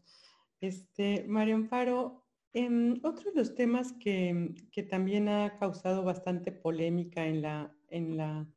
[0.59, 7.25] Este, Mario Amparo, em, otro de los temas que, que, también ha causado bastante polémica
[7.25, 8.47] en la, en la,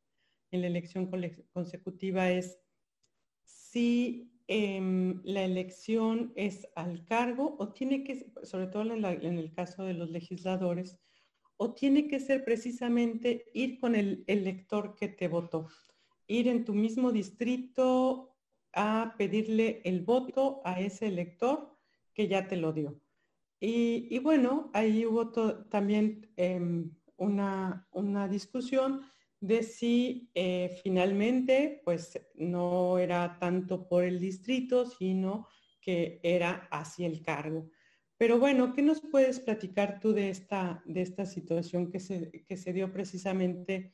[0.51, 1.09] en la elección
[1.51, 2.59] consecutiva es
[3.43, 9.83] si Em, la elección es al cargo o tiene que, sobre todo en, el caso
[9.83, 10.99] de los legisladores,
[11.57, 15.67] o tiene que ser precisamente ir con el elector que te votó,
[16.27, 18.35] ir en tu mismo distrito
[18.73, 21.77] a pedirle el voto a ese elector
[22.13, 22.99] que ya te lo dio.
[23.59, 25.31] Y, bueno, ahí hubo
[25.69, 29.01] también em, una, una discusión
[29.39, 35.47] de si eh, finalmente pues no era tanto por el distrito, sino
[35.81, 37.69] que era hacia el cargo.
[38.17, 42.55] Pero bueno, ¿qué nos puedes platicar tú de esta, de esta situación que se, que
[42.55, 43.93] se dio precisamente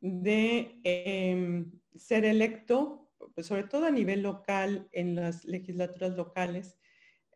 [0.00, 6.78] de em, ser electo, pues, sobre todo a nivel local, en las legislaturas locales,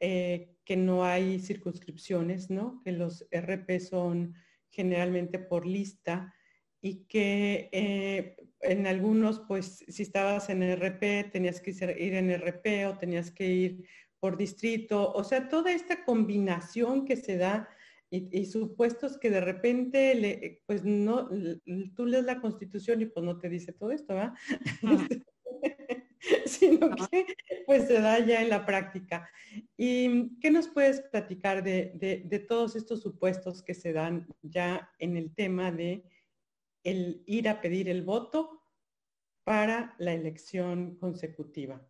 [0.01, 2.83] eh, que no hay circunscripciones, ¿no?
[2.85, 4.35] Que los RP son
[4.71, 6.35] generalmente por lista
[6.81, 12.87] y que eh, en algunos, pues si estabas en RP, tenías que ir en RP
[12.87, 13.89] o tenías que ir
[14.21, 17.69] por distrito, o sea, toda esta combinación que se da
[18.11, 21.29] y, supuestos que de repente, le, pues no,
[21.95, 24.33] tú lees la constitución y pues no te dice todo esto, ¿verdad?
[26.47, 27.27] sino que
[27.67, 29.29] pues se da ya en la práctica.
[29.77, 35.17] ¿Y qué nos puedes platicar de, de todos estos supuestos que se dan ya en
[35.17, 36.03] el tema de
[36.85, 38.63] el ir a pedir el voto
[39.45, 41.83] para la elección consecutiva.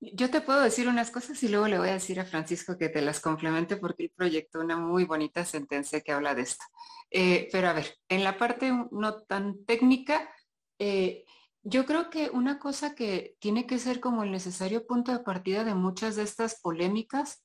[0.00, 2.88] Yo te puedo decir unas cosas y luego le voy a decir a Francisco que
[2.88, 6.64] te las complemente porque él proyectó una muy bonita sentencia que habla de esto.
[7.10, 10.30] Eh, pero a ver, en la parte no tan técnica,
[10.78, 11.24] eh,
[11.62, 15.64] yo creo que una cosa que tiene que ser como el necesario punto de partida
[15.64, 17.44] de muchas de estas polémicas,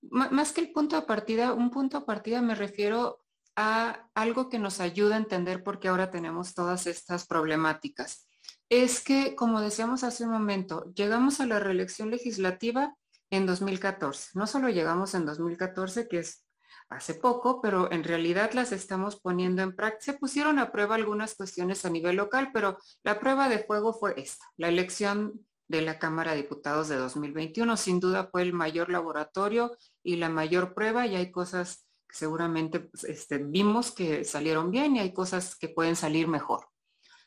[0.00, 3.24] más que el punto de partida, un punto de partida me refiero
[3.56, 8.27] a algo que nos ayuda a entender por qué ahora tenemos todas estas problemáticas.
[8.70, 12.94] Es que, como decíamos hace un momento, llegamos a la reelección legislativa
[13.30, 14.30] en 2014.
[14.34, 16.44] No solo llegamos en 2014, que es
[16.90, 20.12] hace poco, pero en realidad las estamos poniendo en práctica.
[20.12, 24.14] Se pusieron a prueba algunas cuestiones a nivel local, pero la prueba de fuego fue
[24.16, 27.76] esta, la elección de la Cámara de Diputados de 2021.
[27.76, 33.04] Sin duda fue el mayor laboratorio y la mayor prueba y hay cosas seguramente pues,
[33.04, 36.68] este, vimos que salieron bien y hay cosas que pueden salir mejor.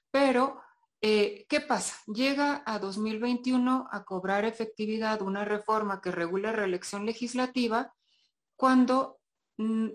[0.10, 0.60] Pero,
[1.02, 1.96] eh, ¿qué pasa?
[2.08, 7.94] Llega a 2021 a cobrar efectividad una reforma que regula reelección legislativa
[8.56, 9.20] cuando
[9.58, 9.90] mm,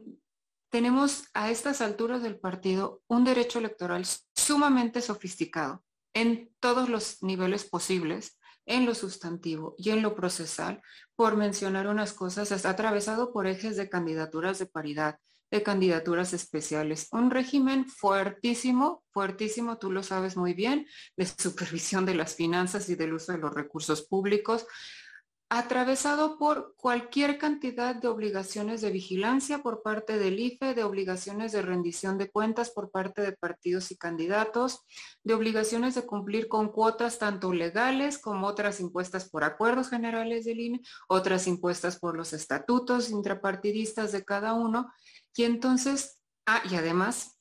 [0.68, 7.64] tenemos a estas alturas del partido un derecho electoral sumamente sofisticado en todos los niveles
[7.64, 10.82] posibles en lo sustantivo y en lo procesal,
[11.14, 15.20] por mencionar unas cosas, está atravesado por ejes de candidaturas de paridad,
[15.50, 20.86] de candidaturas especiales, un régimen fuertísimo, fuertísimo, tú lo sabes muy bien,
[21.16, 24.66] de supervisión de las finanzas y del uso de los recursos públicos,
[25.48, 31.62] atravesado por cualquier cantidad de obligaciones de vigilancia por parte del IFE, de obligaciones de
[31.62, 34.80] rendición de cuentas por parte de partidos y candidatos,
[35.22, 40.58] de obligaciones de cumplir con cuotas tanto legales como otras impuestas por acuerdos generales del
[40.58, 44.92] INE, otras impuestas por los estatutos intrapartidistas de cada uno.
[45.36, 47.36] Y entonces, ah, y además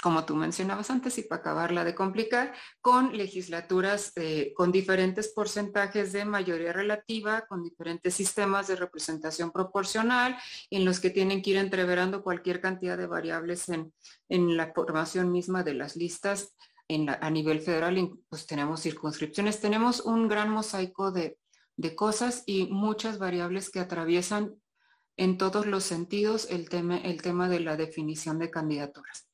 [0.00, 6.12] como tú mencionabas antes, y para acabarla de complicar, con legislaturas eh, con diferentes porcentajes
[6.12, 10.36] de mayoría relativa, con diferentes sistemas de representación proporcional,
[10.70, 13.92] en los que tienen que ir entreverando cualquier cantidad de variables en,
[14.28, 16.54] la formación misma de las listas
[16.88, 21.38] a nivel federal, pues tenemos circunscripciones, tenemos un gran mosaico de,
[21.76, 24.54] de cosas y muchas variables que atraviesan
[25.18, 29.28] en todos los sentidos el tema, el tema de la definición de candidaturas.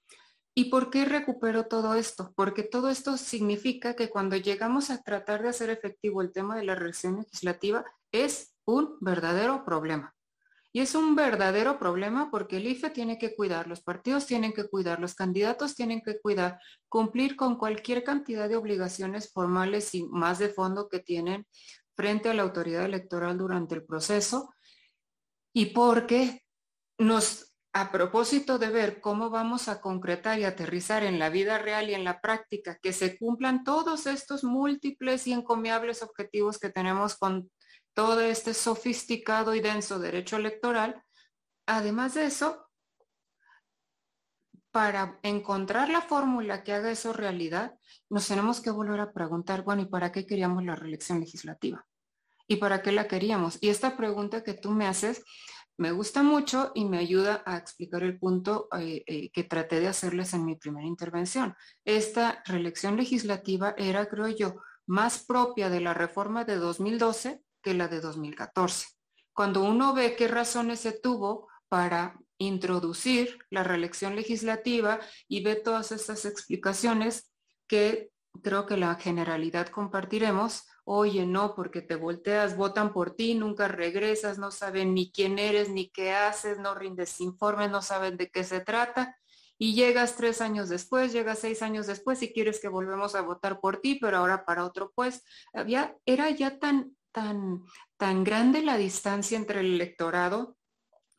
[0.56, 2.32] ¿Y por qué recupero todo esto?
[2.34, 6.64] Porque todo esto significa que cuando llegamos a tratar de hacer efectivo el tema de
[6.64, 10.14] la reacción legislativa, es un verdadero problema.
[10.72, 14.64] Y es un verdadero problema porque el IFE tiene que cuidar, los partidos tienen que
[14.64, 16.58] cuidar, los candidatos tienen que cuidar,
[16.88, 21.46] cumplir con cualquier cantidad de obligaciones formales y más de fondo que tienen
[21.94, 24.52] frente a la autoridad electoral durante el proceso.
[25.54, 26.42] Y porque
[26.98, 31.90] nos a propósito de ver cómo vamos a concretar y aterrizar en la vida real
[31.90, 37.16] y en la práctica que se cumplan todos estos múltiples y encomiables objetivos que tenemos
[37.16, 37.50] con
[37.92, 41.02] todo este sofisticado y denso derecho electoral,
[41.66, 42.64] además de eso,
[44.70, 47.74] para encontrar la fórmula que haga eso realidad,
[48.08, 51.84] nos tenemos que volver a preguntar, bueno, ¿y para qué queríamos la reelección legislativa?
[52.46, 53.58] ¿Y para qué la queríamos?
[53.60, 55.24] Y esta pregunta que tú me haces
[55.76, 59.88] me gusta mucho y me ayuda a explicar el punto eh, eh, que traté de
[59.88, 61.56] hacerles en mi primera intervención.
[61.84, 67.88] Esta reelección legislativa era, creo yo, más propia de la reforma de 2012 que la
[67.88, 68.86] de 2014.
[69.32, 75.90] Cuando uno ve qué razones se tuvo para introducir la reelección legislativa y ve todas
[75.90, 77.32] estas explicaciones
[77.66, 78.10] que
[78.42, 84.38] creo que la generalidad compartiremos, oye, no, porque te volteas, votan por ti, nunca regresas,
[84.38, 88.44] no saben ni quién eres, ni qué haces, no rindes informes, no saben de qué
[88.44, 89.18] se trata.
[89.56, 93.60] Y llegas tres años después, llegas seis años después y quieres que volvemos a votar
[93.60, 95.24] por ti, pero ahora para otro pues.
[95.52, 97.62] Había, era ya tan, tan,
[97.96, 100.56] tan grande la distancia entre el electorado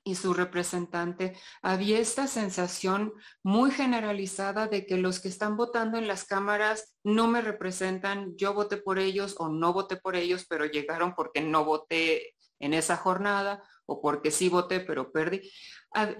[0.06, 3.12] y su representante, había esta sensación
[3.44, 8.54] muy generalizada de que los que están votando en las cámaras no me representan, yo
[8.54, 12.98] voté por ellos o no voté por ellos, pero llegaron porque no voté en esa
[12.98, 15.52] jornada o porque sí voté, pero perdí.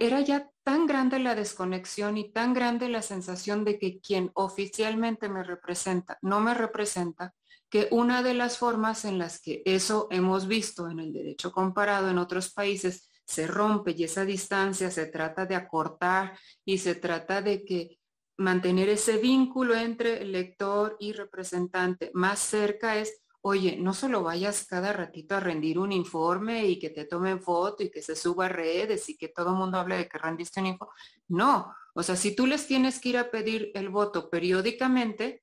[0.00, 5.28] Era ya tan grande la desconexión y tan grande la sensación de que quien oficialmente
[5.28, 7.34] me representa no me representa,
[7.68, 12.10] que una de las formas en las que eso hemos visto en el derecho comparado
[12.10, 17.42] en otros países se rompe y esa distancia se trata de acortar y se trata
[17.42, 17.98] de que
[18.38, 24.92] mantener ese vínculo entre lector y representante más cerca es, oye, no solo vayas cada
[24.92, 28.50] ratito a rendir un informe y que te tomen foto y que se suba a
[28.50, 30.94] redes y que todo el mundo hable de que rendiste un informe.
[31.28, 35.42] No, o sea, si tú les tienes que ir a pedir el voto periódicamente,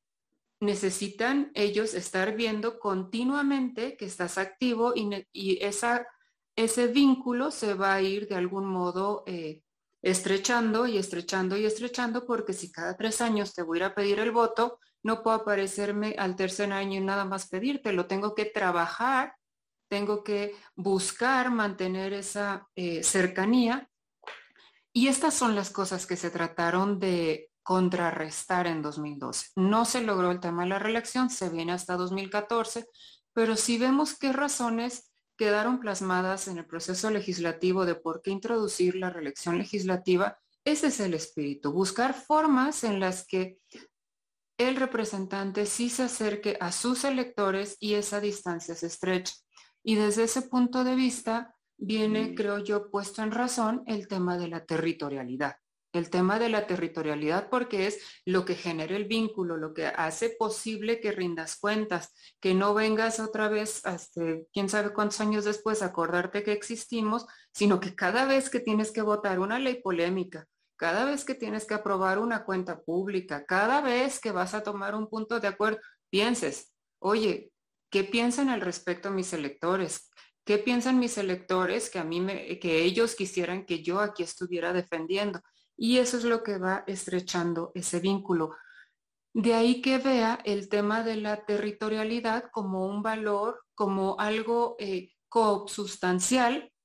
[0.61, 6.07] necesitan ellos estar viendo continuamente que estás activo y, y esa
[6.55, 9.61] ese vínculo se va a ir de algún modo eh,
[10.01, 13.95] estrechando y estrechando y estrechando porque si cada tres años te voy a ir a
[13.95, 18.35] pedir el voto, no puedo aparecerme al tercer año y nada más pedirte, lo tengo
[18.35, 19.35] que trabajar,
[19.89, 23.89] tengo que buscar mantener esa eh, cercanía.
[24.93, 29.47] Y estas son las cosas que se trataron de contrarrestar en 2012.
[29.55, 32.85] No se logró el tema de la reelección, se viene hasta 2014,
[33.33, 38.95] pero si vemos qué razones quedaron plasmadas en el proceso legislativo de por qué introducir
[38.95, 43.57] la reelección legislativa, ese es el espíritu, buscar formas en las que
[44.57, 49.33] el representante sí se acerque a sus electores y esa distancia se estreche.
[49.83, 54.47] Y desde ese punto de vista viene, creo yo, puesto en razón el tema de
[54.47, 55.55] la territorialidad
[55.93, 60.31] el tema de la territorialidad porque es lo que genera el vínculo, lo que hace
[60.31, 64.21] posible que rindas cuentas, que no vengas otra vez, hasta
[64.51, 69.03] quién sabe cuántos años después, acordarte que existimos, sino que cada vez que tienes que
[69.03, 74.19] votar una ley polémica, cada vez que tienes que aprobar una cuenta pública, cada vez
[74.19, 75.79] que vas a tomar un punto de acuerdo,
[76.09, 77.51] pienses, oye,
[77.91, 80.09] ¿qué piensan al respecto mis electores?
[80.43, 84.73] ¿Qué piensan mis electores que a mí me, que ellos quisieran que yo aquí estuviera
[84.73, 85.39] defendiendo?
[85.77, 88.55] Y eso es lo que va estrechando ese vínculo.
[89.33, 95.09] De ahí que vea el tema de la territorialidad como un valor, como algo eh,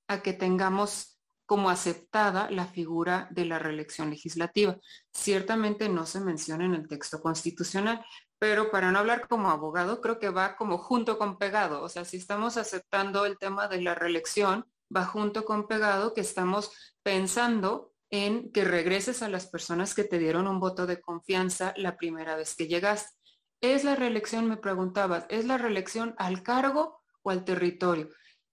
[0.09, 4.77] a que tengamos como aceptada la figura de la reelección legislativa.
[5.13, 8.05] Ciertamente no se menciona en el texto constitucional,
[8.39, 11.83] pero para no hablar como abogado, creo que va como junto con pegado.
[11.83, 14.65] O sea, si estamos aceptando el tema de la reelección,
[14.95, 16.71] va junto con pegado que estamos
[17.03, 21.97] pensando en que regreses a las personas que te dieron un voto de confianza la
[21.97, 23.17] primera vez que llegaste.
[23.61, 28.09] ¿Es la reelección, me preguntabas, es la reelección al cargo o al territorio?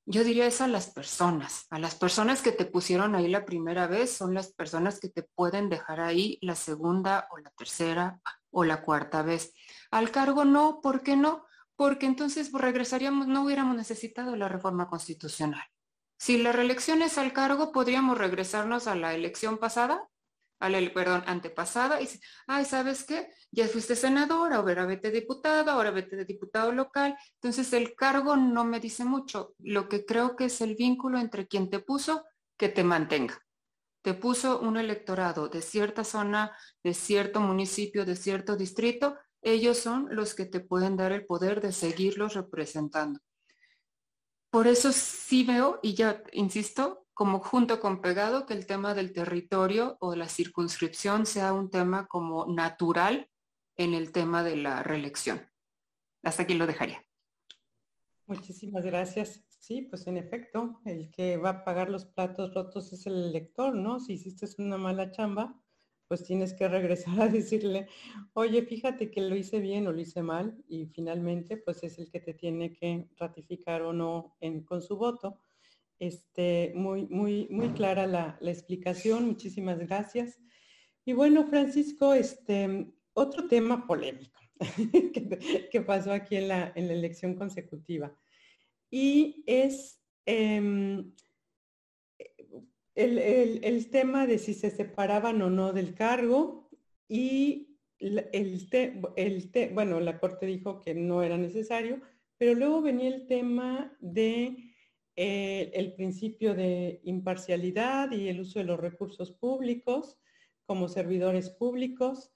[0.08, 3.88] Yo diría es a las personas, a las personas que te pusieron ahí la primera
[3.88, 8.20] vez son las personas que te pueden dejar ahí la segunda o la tercera
[8.52, 9.54] o la cuarta vez.
[9.90, 11.46] Al cargo no, ¿por qué no?
[11.76, 15.66] Porque entonces regresaríamos, no hubiéramos necesitado la reforma constitucional.
[16.26, 20.10] Si la reelección es al cargo, podríamos regresarnos a la elección pasada,
[20.60, 22.10] a la, perdón, antepasada, y
[22.48, 23.30] ay, ¿sabes qué?
[23.52, 27.16] Ya fuiste senador, ahora vete diputado, ahora vete diputado local.
[27.36, 29.54] Entonces el cargo no me dice mucho.
[29.60, 32.26] Lo que creo que es el vínculo entre quien te puso
[32.58, 33.40] que te mantenga.
[34.02, 40.08] Te puso un electorado de cierta zona, de cierto municipio, de cierto distrito, ellos son
[40.10, 43.20] los que te pueden dar el poder de seguirlos representando.
[44.56, 49.12] Por eso sí veo, y ya insisto, como junto con pegado, que el tema del
[49.12, 53.30] territorio o la circunscripción sea un tema como natural
[53.76, 55.42] en el tema de la reelección.
[56.24, 57.04] Hasta aquí lo dejaría.
[58.28, 59.44] Muchísimas gracias.
[59.50, 63.76] Sí, pues en efecto, el que va a pagar los platos rotos es el elector,
[63.76, 64.00] ¿no?
[64.00, 65.62] Si hiciste una mala chamba,
[66.08, 67.88] pues tienes que regresar a decirle,
[68.34, 72.10] oye, fíjate que lo hice bien o lo hice mal y finalmente pues es el
[72.10, 74.36] que te tiene que ratificar o no
[74.66, 75.40] con su voto.
[75.98, 80.40] Este, muy, muy, muy clara la, explicación, muchísimas gracias.
[81.06, 84.40] Y bueno, Francisco, este, otro tema polémico
[85.72, 88.14] que, pasó aquí en la, elección consecutiva
[88.90, 91.14] y es em,
[92.96, 96.70] el, tema de si se separaban o no del cargo
[97.08, 102.02] y el, el bueno, la Corte dijo que no era necesario,
[102.38, 104.74] pero luego venía el tema de
[105.18, 110.18] eh, el principio de imparcialidad y el uso de los recursos públicos
[110.66, 112.32] como servidores públicos.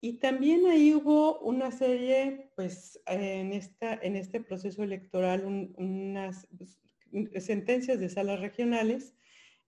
[0.00, 5.44] Y también ahí hubo una serie, pues en, esta, en este proceso electoral,
[5.76, 6.46] unas
[7.40, 9.14] sentencias de salas regionales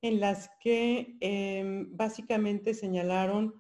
[0.01, 3.55] en las que em, básicamente señalaron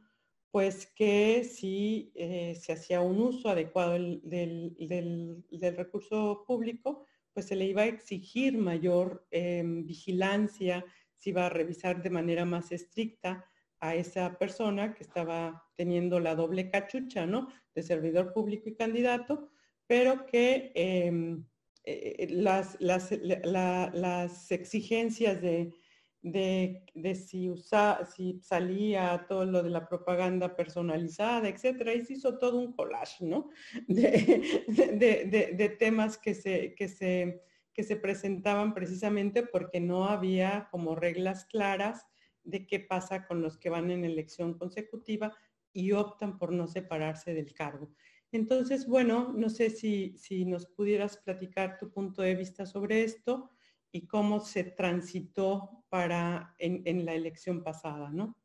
[0.51, 5.45] pues que si eh, se hacía un uso adecuado del,
[5.77, 10.85] recurso público, pues se le iba a exigir mayor em, vigilancia,
[11.17, 13.45] se iba a revisar de manera más estricta
[13.81, 17.49] a esa persona que estaba teniendo la doble cachucha, ¿no?
[17.75, 19.51] De servidor público y candidato,
[19.87, 21.45] pero que em,
[21.85, 25.78] eh, las, las, las exigencias de,
[26.23, 32.39] de, si, usa, si salía todo lo de la propaganda personalizada, etcétera, y se hizo
[32.39, 33.51] todo un collage, ¿no?
[33.87, 37.43] De, de, temas que se, que, se,
[37.73, 42.07] que se presentaban precisamente porque no había como reglas claras
[42.43, 45.37] de qué pasa con los que van en elección consecutiva
[45.73, 47.91] y optan por no separarse del cargo.
[48.33, 53.51] Entonces, bueno, no sé si, si nos pudieras platicar tu punto de vista sobre esto
[53.99, 58.39] y cómo se transitó para en, la elección pasada, ¿no?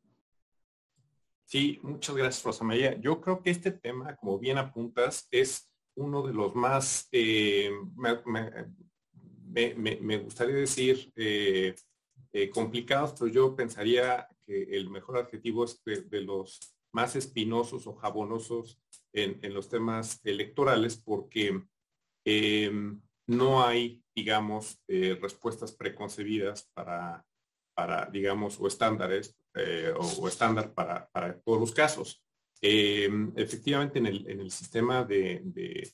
[1.44, 3.00] Sí, muchas gracias, Rosa María.
[3.00, 8.14] Yo creo que este tema, como bien apuntas, es uno de los más, eh, me,
[10.18, 11.76] gustaría decir, eh,
[12.32, 17.94] eh, complicados, pero yo pensaría que el mejor adjetivo es de, los más espinosos o
[17.94, 18.82] jabonosos
[19.12, 21.62] en, en los temas electorales, porque
[23.26, 27.24] no hay, digamos, eh, respuestas preconcebidas para,
[27.74, 31.08] para, digamos, o estándares eh, o, estándar para,
[31.44, 32.22] todos los casos.
[32.60, 35.92] Eh, efectivamente, en el, en el, sistema de,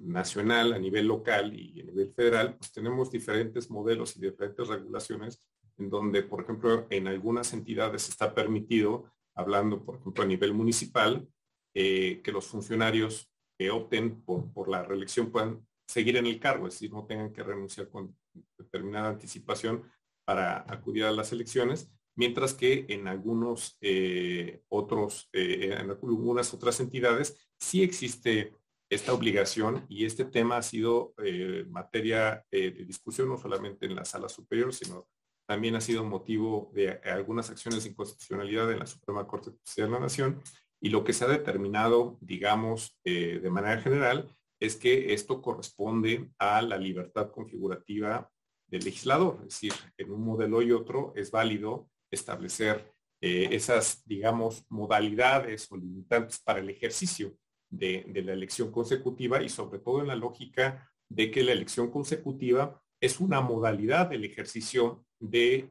[0.00, 5.42] nacional, a nivel local y a nivel federal, pues tenemos diferentes modelos y diferentes regulaciones
[5.78, 11.28] en donde, por ejemplo, en algunas entidades está permitido, hablando, por ejemplo, a nivel municipal,
[11.74, 16.92] que los funcionarios que opten por, la reelección puedan seguir en el cargo, es decir,
[16.92, 18.16] no tengan que renunciar con
[18.58, 19.84] determinada anticipación
[20.24, 26.80] para acudir a las elecciones, mientras que en algunos eh, otros, eh, en algunas otras
[26.80, 28.52] entidades sí existe
[28.90, 34.04] esta obligación y este tema ha sido eh, materia de discusión no solamente en la
[34.04, 35.08] sala superior, sino
[35.46, 40.00] también ha sido motivo de algunas acciones de inconstitucionalidad en la Suprema Corte de la
[40.00, 40.42] Nación
[40.80, 46.30] y lo que se ha determinado, digamos, eh, de manera general, es que esto corresponde
[46.38, 48.30] a la libertad configurativa
[48.66, 49.38] del legislador.
[49.40, 55.76] Es decir, en un modelo y otro es válido establecer eh, esas, digamos, modalidades o
[55.76, 57.36] limitantes para el ejercicio
[57.70, 62.80] de, la elección consecutiva y sobre todo en la lógica de que la elección consecutiva
[63.00, 65.68] es una modalidad del ejercicio de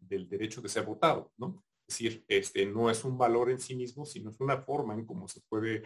[0.00, 1.62] del derecho de ser votado, ¿no?
[1.88, 5.26] Decir, este, no es un valor en sí mismo, sino es una forma en cómo
[5.26, 5.84] se puede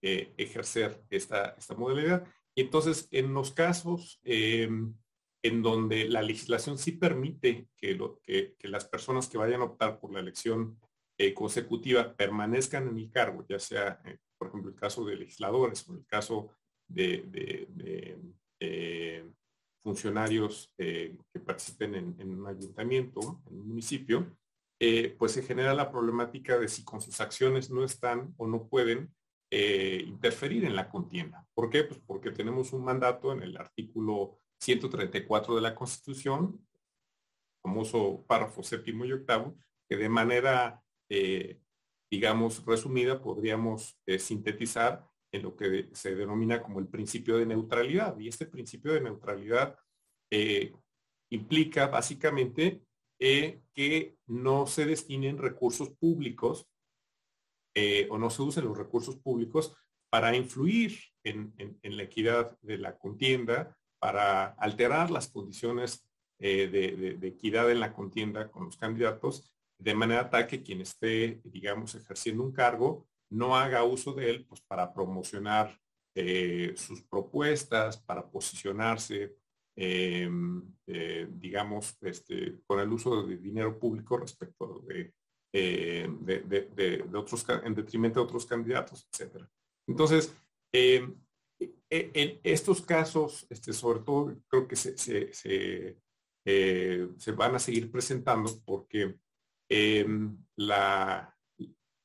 [0.00, 2.26] eh, ejercer esta, esta modalidad.
[2.56, 4.94] Y entonces, en los casos em,
[5.44, 7.98] en donde la legislación sí permite que,
[8.62, 10.80] las personas que vayan a optar por la elección
[11.18, 15.88] eh, consecutiva permanezcan en el cargo, ya sea, eh, por ejemplo, el caso de legisladores
[15.88, 16.50] o el caso
[16.88, 18.18] de,
[19.80, 24.26] funcionarios que participen en, un ayuntamiento, en un municipio,
[25.18, 29.14] pues se genera la problemática de si con sus acciones no están o no pueden
[29.54, 31.46] eh, interferir en la contienda.
[31.52, 31.84] ¿Por qué?
[31.84, 36.66] Pues porque tenemos un mandato en el artículo 134 de la Constitución,
[37.62, 41.60] famoso párrafo séptimo y octavo, que de manera, eh,
[42.10, 48.18] digamos, resumida podríamos eh, sintetizar en lo que se denomina como el principio de neutralidad.
[48.18, 49.76] Y este principio de neutralidad
[51.28, 52.86] implica básicamente
[53.72, 56.66] que no se destinen recursos públicos
[57.74, 59.74] eh, o no se usen los recursos públicos
[60.10, 66.06] para influir en, la equidad de la contienda, para alterar las condiciones
[66.38, 71.40] eh, de, equidad en la contienda con los candidatos, de manera tal que quien esté,
[71.44, 75.78] digamos, ejerciendo un cargo no haga uso de él pues, para promocionar
[76.14, 79.36] eh, sus propuestas, para posicionarse,
[79.74, 85.14] digamos, este, con el uso de dinero público respecto de
[85.54, 86.08] eh,
[87.14, 89.50] otros, en detrimento de otros candidatos, etcétera.
[89.86, 90.34] Entonces,
[90.72, 91.06] eh,
[91.60, 95.98] e, en estos casos, este, sobre todo, creo que se, se,
[96.46, 99.18] eh, van a seguir presentando porque
[100.56, 101.36] la,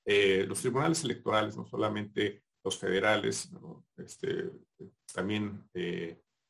[0.06, 3.50] los tribunales electorales, no solamente los federales,
[3.98, 4.52] este,
[5.14, 5.70] también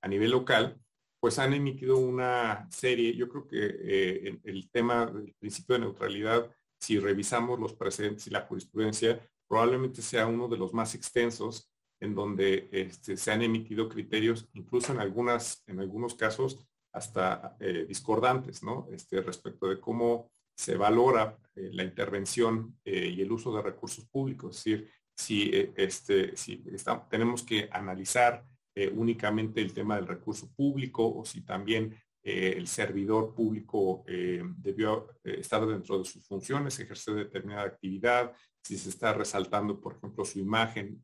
[0.02, 0.80] a nivel local,
[1.20, 7.00] pues han emitido una serie, yo creo que el tema del principio de neutralidad si
[7.00, 12.70] revisamos los precedentes y la jurisprudencia, probablemente sea uno de los más extensos en donde
[12.72, 16.60] este, se han emitido criterios, incluso en, algunas, en algunos casos,
[16.94, 18.88] hasta eh, discordantes, ¿no?
[18.92, 24.06] Este, respecto de cómo se valora eh, la intervención eh, y el uso de recursos
[24.06, 24.58] públicos.
[24.58, 26.64] Es decir, si, este, si
[27.10, 28.46] tenemos que analizar
[28.94, 31.98] únicamente el tema del recurso público o si también
[32.30, 38.34] eh, el servidor público eh, debió eh, estar dentro de sus funciones, ejercer determinada actividad,
[38.62, 41.02] si se está resaltando, por ejemplo, su imagen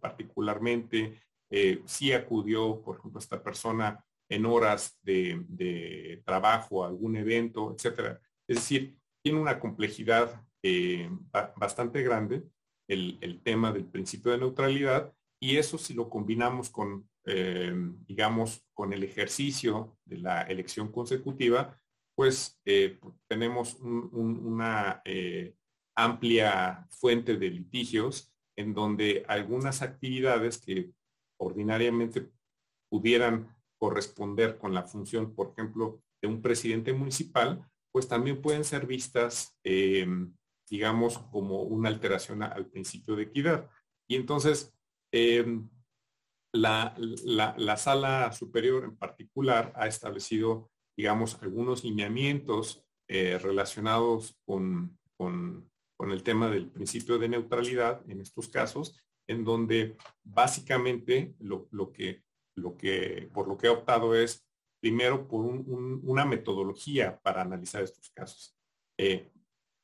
[0.00, 1.20] particularmente,
[1.84, 8.20] si acudió, por ejemplo, esta persona en horas de, trabajo a algún evento, etcétera.
[8.48, 10.44] Es decir, tiene una complejidad
[11.56, 12.42] bastante grande
[12.88, 15.14] el tema del principio de neutralidad
[15.44, 17.72] y eso si lo combinamos con eh,
[18.06, 21.80] digamos, con el ejercicio de la elección consecutiva,
[22.14, 25.56] pues eh, tenemos una eh,
[25.96, 30.92] amplia fuente de litigios en donde algunas actividades que
[31.40, 32.30] ordinariamente
[32.90, 38.86] pudieran corresponder con la función, por ejemplo, de un presidente municipal, pues también pueden ser
[38.86, 39.56] vistas,
[40.68, 43.70] digamos, como una alteración al principio de equidad.
[44.08, 44.73] Y entonces,
[46.54, 54.98] la, sala superior en particular ha establecido, digamos, algunos lineamientos eh, relacionados con,
[56.00, 62.22] el tema del principio de neutralidad en estos casos, en donde básicamente lo, que,
[62.56, 64.46] lo que, por lo que ha optado es,
[64.82, 68.54] primero, por una metodología para analizar estos casos.
[68.98, 69.32] Eh,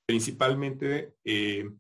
[0.07, 1.70] principalmente, eh,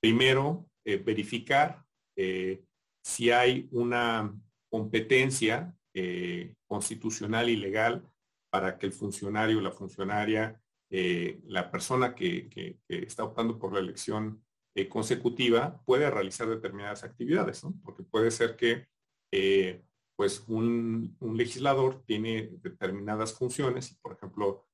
[0.00, 1.84] primero, verificar
[2.16, 4.32] si hay una
[4.70, 8.10] competencia eh, constitucional y legal
[8.50, 10.58] para que el funcionario, la funcionaria,
[10.90, 14.42] eh, la persona que, está optando por la elección
[14.74, 17.74] eh, consecutiva pueda realizar determinadas actividades, ¿no?
[17.84, 18.86] Porque puede ser que
[20.16, 24.66] pues un, legislador tiene determinadas funciones por ejemplo,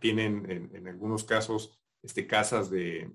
[0.00, 3.10] tienen en, algunos casos este, casas de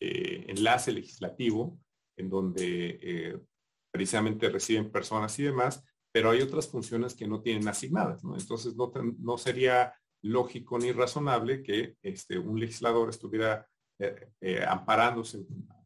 [0.00, 1.78] enlace legislativo
[2.16, 3.38] en donde eh,
[3.92, 8.36] precisamente reciben personas y demás, pero hay otras funciones que no tienen asignadas, ¿no?
[8.36, 13.66] Entonces no, no sería lógico ni razonable que este, un legislador estuviera
[13.98, 15.44] eh, eh, amparándose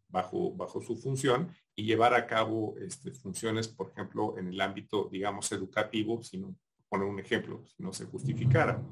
[0.09, 5.09] bajo, bajo su función y llevar a cabo este, funciones, por ejemplo, en el ámbito,
[5.11, 6.57] digamos, educativo, si no,
[6.89, 8.83] poner un ejemplo, si no se justificara.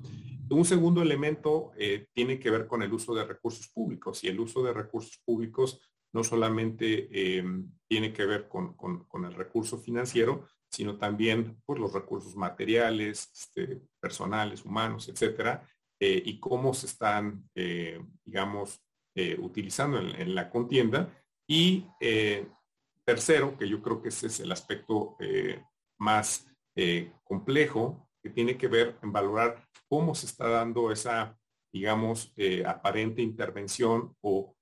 [0.50, 1.72] Un segundo elemento
[2.12, 5.80] tiene que ver con el uso de recursos públicos y el uso de recursos públicos
[6.12, 8.76] no solamente em, tiene que ver con,
[9.24, 15.66] el recurso financiero, sino también por los recursos materiales, este, personales, humanos, etcétera,
[15.98, 18.80] eh, y cómo se están, eh, digamos,
[19.40, 21.12] utilizando en, la contienda.
[21.46, 21.86] Y
[23.04, 25.18] tercero, que yo creo que ese es el aspecto
[25.98, 26.46] más
[27.22, 31.36] complejo, que tiene que ver en valorar cómo se está dando esa,
[31.72, 32.32] digamos,
[32.64, 34.56] aparente intervención o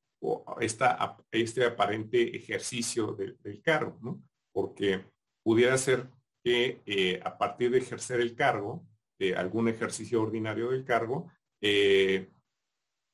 [0.61, 4.23] este aparente ejercicio del cargo, ¿no?
[4.53, 5.05] Porque
[5.43, 6.09] pudiera ser
[6.43, 8.87] que eh, a partir de ejercer el cargo,
[9.19, 11.31] de algún ejercicio ordinario del cargo,
[11.61, 12.31] eh,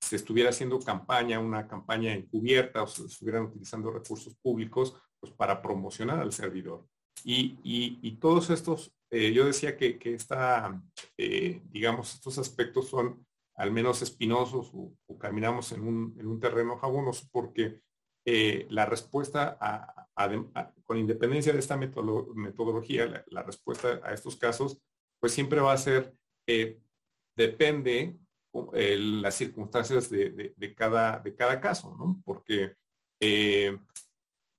[0.01, 5.61] se estuviera haciendo campaña, una campaña encubierta o se estuvieran utilizando recursos públicos pues, para
[5.61, 6.87] promocionar al servidor.
[7.25, 10.83] Y, todos estos, eh, yo decía que, que esta,
[11.17, 13.27] digamos, estos aspectos son
[13.57, 17.81] al menos espinosos o, caminamos en un, terreno jabonoso porque
[18.25, 19.59] eh, la respuesta,
[20.85, 24.79] con independencia de esta metodología, la, respuesta a estos casos,
[25.19, 26.15] pues siempre va a ser,
[26.47, 26.79] eh,
[27.35, 28.19] depende
[28.75, 32.21] eh, las circunstancias de, cada, de cada caso, ¿no?
[32.25, 32.77] Porque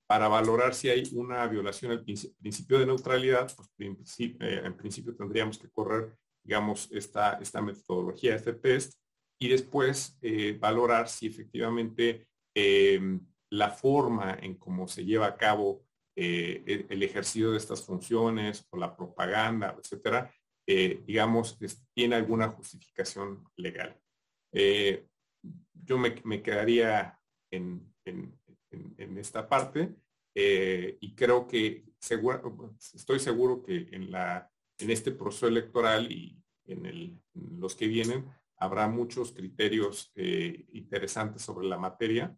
[0.08, 5.70] para valorar si hay una violación al principio de neutralidad, pues en principio tendríamos que
[5.70, 6.16] correr
[6.48, 8.94] digamos, esta, metodología, este test,
[9.38, 15.84] y después eh, valorar si efectivamente em, la forma en cómo se lleva a cabo
[16.16, 20.32] eh, el, ejercicio de estas funciones o la propaganda, etcétera,
[20.66, 21.58] eh, digamos,
[21.94, 23.94] tiene alguna justificación legal.
[25.74, 27.18] yo me, quedaría
[27.52, 27.92] en,
[29.16, 29.94] esta parte
[30.34, 31.84] y creo que
[32.94, 37.20] estoy seguro que en la en este proceso electoral y en,
[37.58, 42.36] los que vienen habrá muchos criterios eh, interesantes sobre la materia.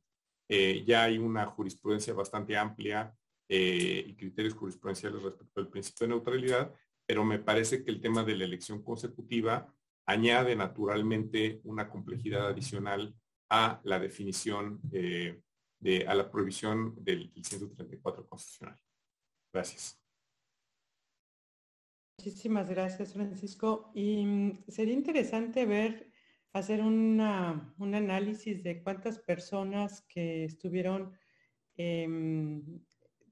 [0.48, 3.14] Eh, ya hay una jurisprudencia bastante amplia
[3.48, 6.74] eh, y criterios jurisprudenciales respecto al principio de neutralidad,
[7.06, 9.72] pero me parece que el tema de la elección consecutiva
[10.06, 13.14] añade naturalmente una complejidad adicional
[13.48, 14.80] a la definición
[15.80, 18.78] de, a la prohibición del 134 constitucional.
[19.52, 19.98] Gracias.
[22.18, 23.90] Muchísimas gracias, Francisco.
[23.94, 26.12] Y mm, sería interesante ver,
[26.52, 31.16] hacer un análisis de cuántas personas que estuvieron
[31.76, 32.82] em,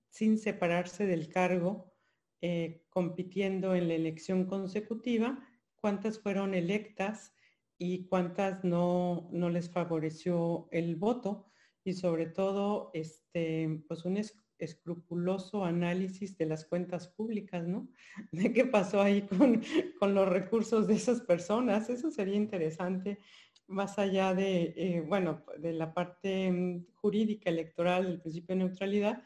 [0.08, 1.92] sin separarse del cargo,
[2.40, 5.44] eh, compitiendo en la elección consecutiva,
[5.76, 7.34] cuántas fueron electas
[7.76, 11.47] y cuántas no, no les favoreció el voto
[11.88, 14.18] y sobre todo este, pues un,
[14.58, 17.88] escrupuloso análisis de las cuentas públicas, ¿no?
[18.32, 19.62] De qué pasó ahí con,
[19.98, 21.88] con los recursos de esas personas.
[21.88, 23.18] Eso sería interesante,
[23.66, 29.22] más allá de, eh, bueno, de la parte mm, jurídica electoral, el principio de neutralidad,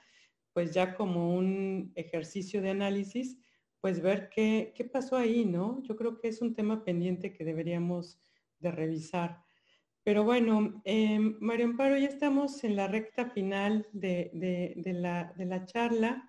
[0.53, 3.39] pues ya como un ejercicio de análisis,
[3.81, 5.83] pues ver qué, qué pasó ahí, ¿no?
[5.83, 8.21] Yo creo que es un tema pendiente que deberíamos
[8.59, 9.43] de revisar.
[10.05, 14.31] Pero bueno, eh, Mario Amparo, ya estamos en la recta final de,
[14.85, 16.29] la, charla.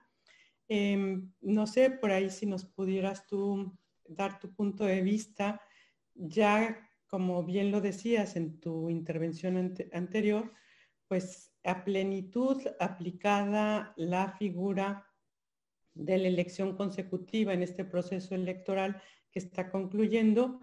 [0.67, 5.59] Em, no sé por ahí si nos pudieras tú dar tu punto de vista,
[6.13, 10.53] ya como bien lo decías en tu intervención anterior,
[11.07, 15.07] pues a plenitud aplicada la figura
[15.95, 19.01] de la elección consecutiva en este proceso electoral
[19.31, 20.59] que está concluyendo,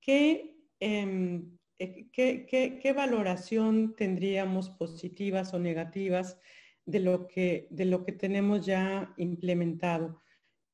[0.00, 1.58] ¿qué em,
[2.12, 6.38] ¿qué, valoración tendríamos positivas o negativas
[6.84, 10.20] de lo que, de lo que tenemos ya implementado?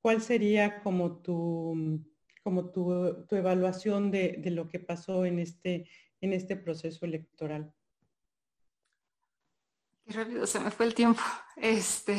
[0.00, 2.02] ¿Cuál sería como tu,
[2.42, 5.88] como tu, evaluación de, lo que pasó en este,
[6.20, 7.72] en este proceso electoral?
[10.06, 11.20] Se me fue el tiempo.
[11.56, 12.16] Este,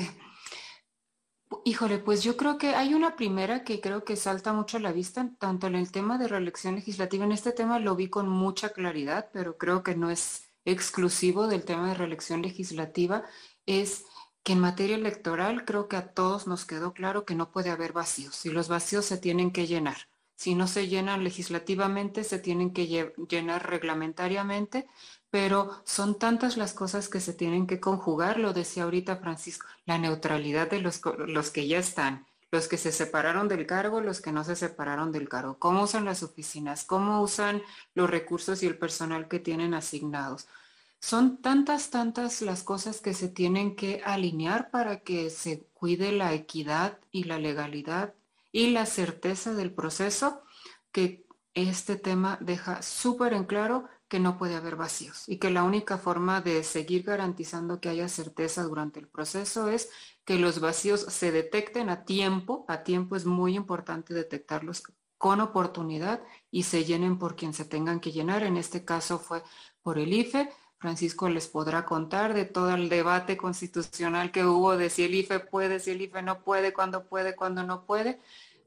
[1.66, 4.92] Híjole, pues yo creo que hay una primera que creo que salta mucho a la
[4.92, 7.26] vista, tanto en el tema de reelección legislativa.
[7.26, 11.66] En este tema lo vi con mucha claridad, pero creo que no es exclusivo del
[11.66, 13.24] tema de reelección legislativa.
[13.66, 14.06] Es
[14.44, 17.94] que en materia electoral creo que a todos nos quedó claro que no puede haber
[17.94, 19.98] vacíos y los vacíos se tienen que llenar.
[20.36, 22.88] Si no se llenan legislativamente, se tienen que
[23.28, 24.88] llenar reglamentariamente
[25.32, 29.98] pero son tantas las cosas que se tienen que conjugar, lo decía ahorita Francisco, la
[29.98, 34.32] neutralidad de los, los que ya están, los que se separaron del cargo, los que
[34.32, 37.62] no se separaron del cargo, cómo usan las oficinas, cómo usan
[37.94, 40.48] los recursos y el personal que tienen asignados.
[41.00, 46.34] Son tantas, tantas las cosas que se tienen que alinear para que se cuide la
[46.34, 48.16] equidad y la legalidad
[48.52, 50.42] y la certeza del proceso
[50.92, 55.64] que este tema deja súper en claro que no puede haber vacíos y que la
[55.64, 59.90] única forma de seguir garantizando que haya certeza durante el proceso es
[60.26, 64.84] que los vacíos se detecten a tiempo, a tiempo es muy importante detectarlos
[65.18, 68.44] con oportunidad y se llenen por quien se tengan que llenar.
[68.44, 69.44] En este caso fue
[69.84, 70.50] por el IFE.
[70.80, 75.42] Francisco les podrá contar de todo el debate constitucional que hubo de si el IFE
[75.42, 78.20] puede, si el IFE no puede, cuándo puede, cuándo no puede.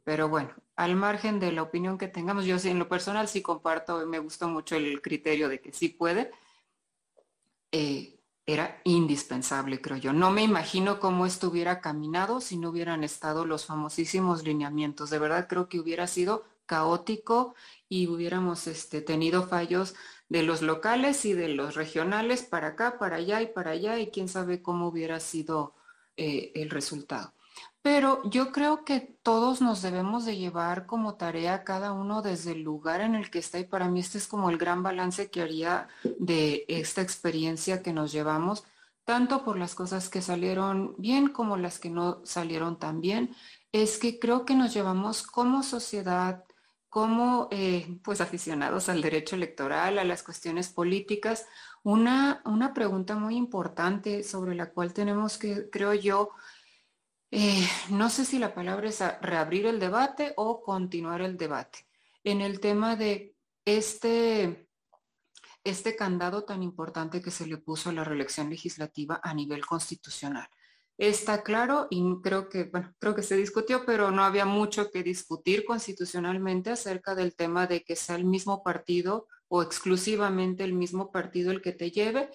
[0.05, 3.43] Pero bueno, al margen de la opinión que tengamos, yo sí en lo personal sí
[3.43, 6.31] comparto, me gustó mucho el criterio de que sí puede.
[7.71, 10.13] Eh, era indispensable, creo yo.
[10.13, 15.11] No me imagino cómo esto hubiera caminado si no hubieran estado los famosísimos lineamientos.
[15.11, 17.55] De verdad creo que hubiera sido caótico
[17.89, 19.95] y hubiéramos este, tenido fallos
[20.29, 24.11] de los locales y de los regionales para acá, para allá y para allá y
[24.11, 25.75] quién sabe cómo hubiera sido
[26.17, 27.35] eh, el resultado.
[27.83, 32.63] Pero yo creo que todos nos debemos de llevar como tarea cada uno desde el
[32.63, 35.43] lugar en el que está y para mí este es como el gran balance que
[35.43, 38.65] haría de esta experiencia que nos llevamos,
[39.05, 43.35] tanto por las cosas que salieron bien como las que no salieron tan bien,
[43.73, 46.45] es que creo que nos llevamos como sociedad,
[46.89, 51.47] como eh, pues aficionados al derecho electoral, a las cuestiones políticas,
[51.83, 56.31] una, una pregunta muy importante sobre la cual tenemos que, creo yo,
[57.35, 61.87] eh, no sé si la palabra es reabrir el debate o continuar el debate.
[62.25, 64.69] En el tema de este,
[65.65, 70.47] este candado tan importante que se le puso a la reelección legislativa a nivel constitucional.
[70.99, 75.03] Está claro y creo que, bueno, creo que se discutió, pero no había mucho que
[75.03, 81.11] discutir constitucionalmente acerca del tema de que sea el mismo partido o exclusivamente el mismo
[81.11, 82.29] partido el que te lleve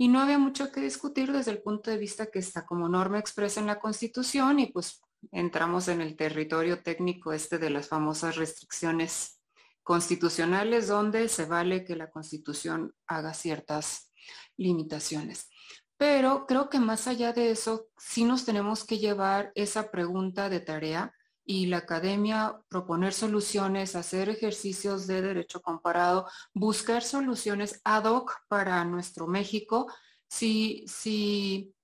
[0.00, 3.18] y no había mucho que discutir desde el punto de vista que está como norma
[3.18, 8.36] expresa en la Constitución y pues entramos en el territorio técnico este de las famosas
[8.36, 9.42] restricciones
[9.82, 14.10] constitucionales donde se vale que la Constitución haga ciertas
[14.56, 15.50] limitaciones.
[15.98, 20.60] Pero creo que más allá de eso, sí nos tenemos que llevar esa pregunta de
[20.60, 21.12] tarea
[21.44, 28.84] y la academia proponer soluciones, hacer ejercicios de derecho comparado, buscar soluciones ad hoc para
[28.84, 29.92] nuestro México.
[30.28, 31.74] Sí, sí,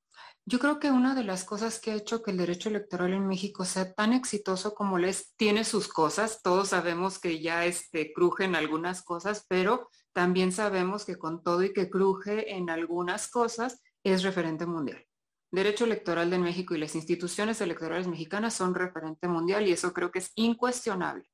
[0.44, 3.26] yo creo que una de las cosas que ha hecho que el derecho electoral en
[3.26, 6.40] México sea tan exitoso como les tiene sus cosas.
[6.42, 11.72] Todos sabemos que ya este, crujen algunas cosas, pero también sabemos que con todo y
[11.72, 15.05] que cruje en algunas cosas es referente mundial
[15.50, 20.10] derecho electoral de México y las instituciones electorales mexicanas son referente mundial y eso creo
[20.10, 21.28] que es incuestionable.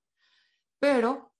[0.78, 1.32] Pero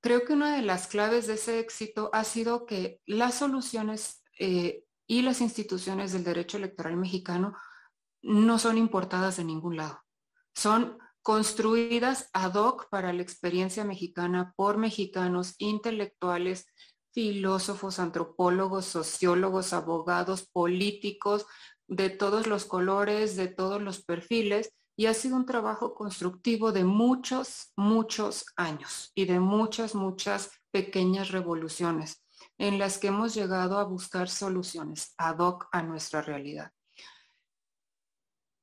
[0.00, 4.84] creo que una de las claves de ese éxito ha sido que las soluciones eh,
[5.06, 7.54] y las instituciones del derecho electoral mexicano
[8.22, 10.00] no son importadas de ningún lado.
[10.54, 16.66] Son construidas ad hoc para la experiencia mexicana por mexicanos intelectuales
[17.12, 21.46] filósofos, antropólogos, sociólogos, abogados, políticos,
[21.86, 26.84] de todos los colores, de todos los perfiles, y ha sido un trabajo constructivo de
[26.84, 32.24] muchos, muchos años y de muchas, muchas pequeñas revoluciones
[32.58, 36.72] en las que hemos llegado a buscar soluciones ad hoc a nuestra realidad.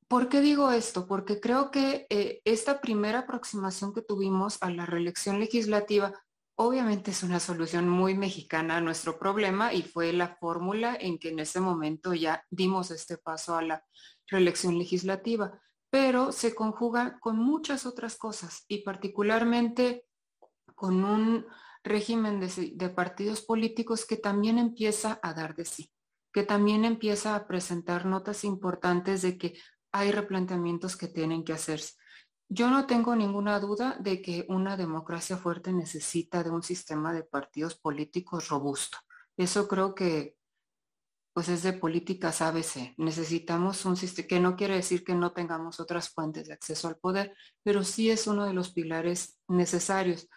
[0.07, 1.07] ¿Por qué digo esto?
[1.07, 6.13] Porque creo que eh, esta primera aproximación que tuvimos a la reelección legislativa
[6.61, 11.29] Obviamente es una solución muy mexicana a nuestro problema y fue la fórmula en que
[11.29, 13.85] en ese momento ya dimos este paso a la
[14.27, 15.57] reelección legislativa,
[15.89, 20.05] pero se conjuga con muchas otras cosas y particularmente
[20.75, 21.45] con un
[21.81, 25.89] régimen de, de partidos políticos que también empieza a dar de sí,
[26.33, 29.57] que también empieza a presentar notas importantes de que
[29.93, 31.93] hay replanteamientos que tienen que hacerse.
[32.51, 37.23] Yo no tengo ninguna duda de que una democracia fuerte necesita de un sistema de
[37.23, 38.97] partidos políticos robusto.
[39.37, 40.35] Eso creo que
[41.31, 42.95] pues es de políticas ABC.
[42.97, 46.97] Necesitamos un sistema que no quiere decir que no tengamos otras fuentes de acceso al
[46.97, 50.27] poder, pero sí es uno de los pilares necesarios.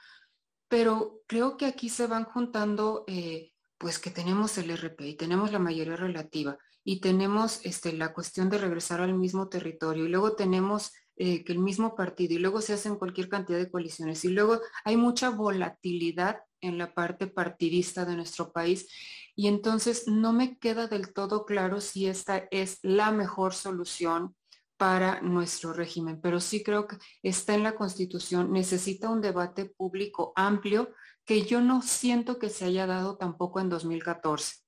[0.68, 5.50] Pero creo que aquí se van juntando, eh, pues que tenemos el RP y tenemos
[5.50, 10.36] la mayoría relativa y tenemos este, la cuestión de regresar al mismo territorio y luego
[10.36, 14.28] tenemos eh, que el mismo partido y luego se hacen cualquier cantidad de coaliciones y
[14.28, 18.88] luego hay mucha volatilidad en la parte partidista de nuestro país
[19.36, 24.34] y entonces no me queda del todo claro si esta es la mejor solución
[24.78, 30.32] para nuestro régimen, pero sí creo que está en la Constitución, necesita un debate público
[30.34, 30.90] amplio
[31.24, 34.61] que yo no siento que se haya dado tampoco en 2014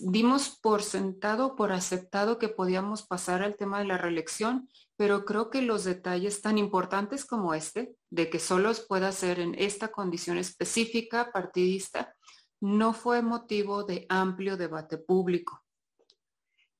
[0.00, 5.50] dimos por sentado, por aceptado que podíamos pasar al tema de la reelección, pero creo
[5.50, 10.38] que los detalles tan importantes como este, de que solo pueda ser en esta condición
[10.38, 12.14] específica partidista,
[12.60, 15.64] no fue motivo de amplio debate público.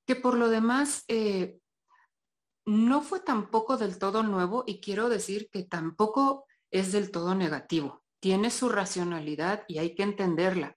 [0.06, 1.58] Que por lo demás eh,
[2.64, 8.02] no fue tampoco del todo nuevo y quiero decir que tampoco es del todo negativo.
[8.20, 10.76] Tiene su racionalidad y hay que entenderla.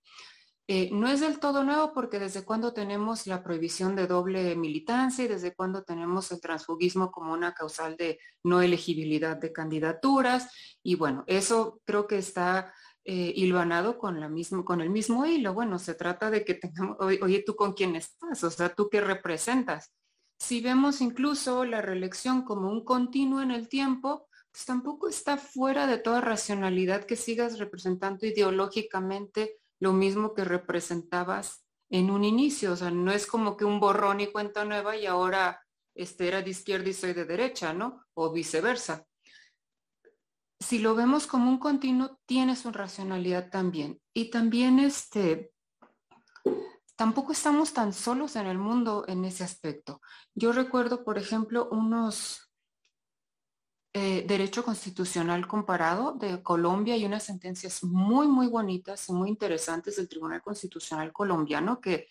[0.68, 5.26] Eh, no es del todo nuevo porque desde cuando tenemos la prohibición de doble militancia
[5.26, 10.49] y desde cuando tenemos el transfugismo como una causal de no elegibilidad de candidaturas.
[10.82, 15.53] Y bueno, eso creo que está eh, hilvanado con, la mismo, con el mismo hilo.
[15.53, 18.43] Bueno, se trata de que tengamos, oye, ¿tú con quién estás?
[18.43, 19.93] O sea, ¿tú qué representas?
[20.39, 25.86] Si vemos incluso la reelección como un continuo en el tiempo, pues tampoco está fuera
[25.86, 32.74] de toda racionalidad que sigas representando ideológicamente lo mismo que representabas en un inicio.
[32.74, 35.62] O sea, no es como que un borrón y cuenta nueva y ahora
[35.94, 38.04] este era de izquierda y soy de derecha, ¿no?
[38.16, 39.06] O viceversa.
[40.60, 44.02] Si lo vemos como un continuo, tiene su racionalidad también.
[44.12, 45.52] Y también este,
[46.96, 50.02] tampoco estamos tan solos en el mundo en ese aspecto.
[50.34, 52.45] Yo recuerdo, por ejemplo, unos
[53.98, 59.96] eh, derecho constitucional comparado de Colombia y unas sentencias muy, muy bonitas y muy interesantes
[59.96, 62.10] del Tribunal Constitucional colombiano que,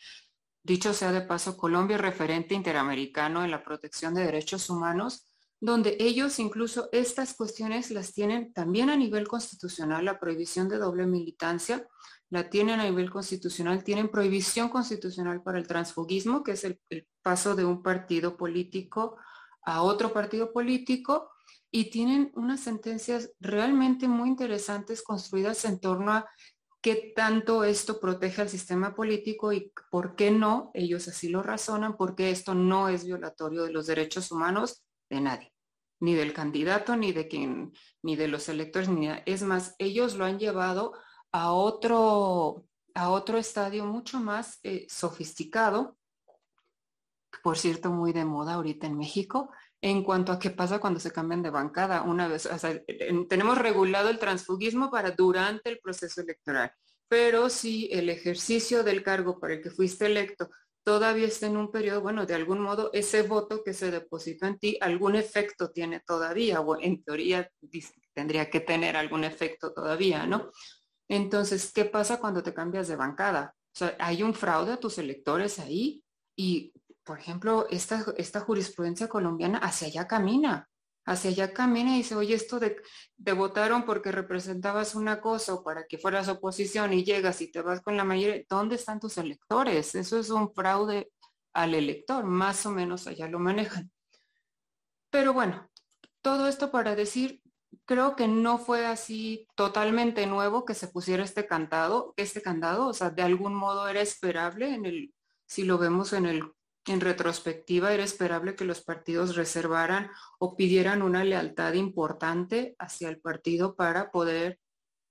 [0.62, 5.28] dicho sea de paso, Colombia es referente interamericano en la protección de derechos humanos,
[5.60, 11.04] donde ellos incluso estas cuestiones las tienen también a nivel constitucional, la prohibición de doble
[11.04, 11.86] militancia,
[12.30, 16.80] la tienen a nivel constitucional, tienen prohibición constitucional para el transfugismo, que es el
[17.20, 19.18] paso de un partido político
[19.66, 21.33] a otro partido político,
[21.70, 26.28] y tienen unas sentencias realmente muy interesantes construidas en torno a
[26.84, 31.96] qué tanto esto protege al sistema político y por qué no, ellos así lo razonan,
[31.96, 35.52] porque esto no es violatorio de los derechos humanos de nadie,
[36.00, 37.72] ni del candidato, ni de quien,
[38.02, 40.92] ni de los electores, ni es más, ellos lo han llevado
[41.32, 45.96] a otro, a otro estadio mucho más eh, sofisticado,
[47.42, 49.50] por cierto, muy de moda ahorita en México,
[49.84, 52.00] en cuanto a qué pasa cuando se cambian de bancada.
[52.00, 52.48] Una vez,
[53.28, 56.72] tenemos regulado el transfugismo para durante el proceso electoral,
[57.06, 60.48] pero si el ejercicio del cargo para el que fuiste electo
[60.84, 64.58] todavía está en un periodo, bueno, de algún modo ese voto que se depositó en
[64.58, 67.50] ti, algún efecto tiene todavía, o en teoría
[68.14, 70.50] tendría que tener algún efecto todavía, ¿no?
[71.08, 73.54] Entonces, ¿qué pasa cuando te cambias de bancada?
[73.74, 76.02] O sea, hay un fraude a tus electores ahí
[76.36, 76.72] y
[77.04, 80.68] por ejemplo, esta, esta jurisprudencia colombiana hacia allá camina,
[81.04, 82.76] hacia allá camina y dice, oye, esto de,
[83.16, 87.60] de votaron porque representabas una cosa o para que fueras oposición y llegas y te
[87.60, 89.94] vas con la mayoría, ¿dónde están tus electores?
[89.94, 91.10] Eso es un fraude
[91.52, 93.90] al elector, más o menos allá lo manejan.
[95.10, 95.70] Pero bueno,
[96.22, 97.42] todo esto para decir,
[97.84, 102.94] creo que no fue así totalmente nuevo que se pusiera este cantado, este candado, o
[102.94, 105.14] sea, de algún modo era esperable en el,
[105.46, 106.52] si lo vemos en el
[106.86, 113.20] en retrospectiva, era esperable que los partidos reservaran o pidieran una lealtad importante hacia el
[113.20, 114.58] partido para poder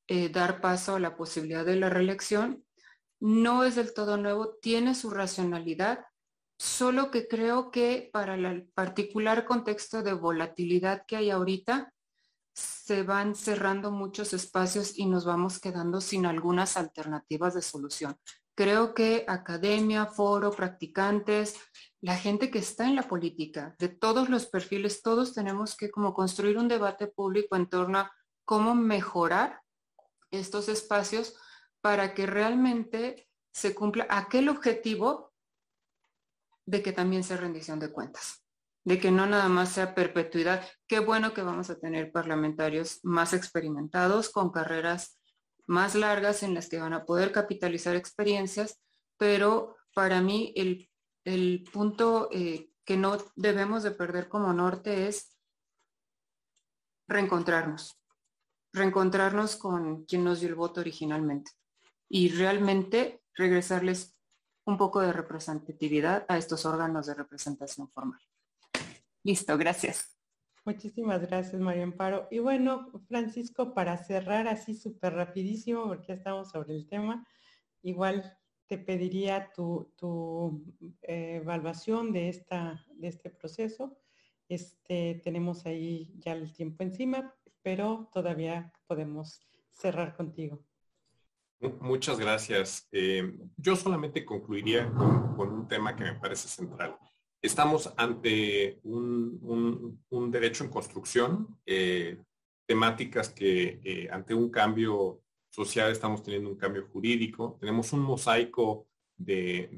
[0.08, 2.64] eh, dar paso a la posibilidad de la reelección.
[3.20, 6.06] No es del todo nuevo, tiene su racionalidad,
[6.58, 11.94] solo que creo que para el particular contexto de volatilidad que hay ahorita,
[12.54, 18.16] se van cerrando muchos espacios y nos vamos quedando sin algunas alternativas de solución.
[18.56, 21.60] Creo que academia, foro, practicantes,
[22.02, 26.14] la gente que está en la política, de todos los perfiles, todos tenemos que como
[26.14, 28.12] construir un debate público en torno a
[28.46, 29.62] cómo mejorar
[30.30, 31.36] estos espacios
[31.82, 35.34] para que realmente se cumpla aquel objetivo
[36.66, 38.46] de que también sea rendición de cuentas,
[38.86, 40.68] de que no nada más sea perpetuidad.
[40.88, 45.20] Qué bueno que vamos a tener parlamentarios más experimentados con carreras
[45.68, 48.80] más largas en las que van a poder capitalizar experiencias,
[49.18, 50.90] pero para mí el,
[51.72, 55.38] punto eh, que no debemos de perder como norte es
[57.08, 57.98] reencontrarnos,
[58.74, 61.52] reencontrarnos con quien nos dio el voto originalmente
[62.10, 64.16] y realmente regresarles
[64.66, 68.22] un poco de representatividad a estos órganos de representación formal.
[69.24, 70.13] Listo, gracias.
[70.66, 72.28] Muchísimas gracias, María Amparo.
[72.32, 77.28] Y bueno, Francisco, para cerrar así súper rapidísimo, porque ya estamos sobre el tema,
[77.82, 78.38] igual
[78.68, 79.92] te pediría tu,
[81.02, 83.98] eh, evaluación de, esta, de este proceso.
[84.48, 89.42] Este, tenemos ahí ya el tiempo encima, pero todavía podemos
[89.72, 90.64] cerrar contigo.
[91.82, 92.88] Muchas gracias.
[92.94, 96.98] Eh, yo solamente concluiría con un tema que me parece central
[97.44, 100.00] estamos ante un,
[100.32, 102.18] derecho en construcción, eh,
[102.66, 108.88] temáticas que eh, ante un cambio social estamos teniendo un cambio jurídico, tenemos un mosaico
[109.16, 109.70] de,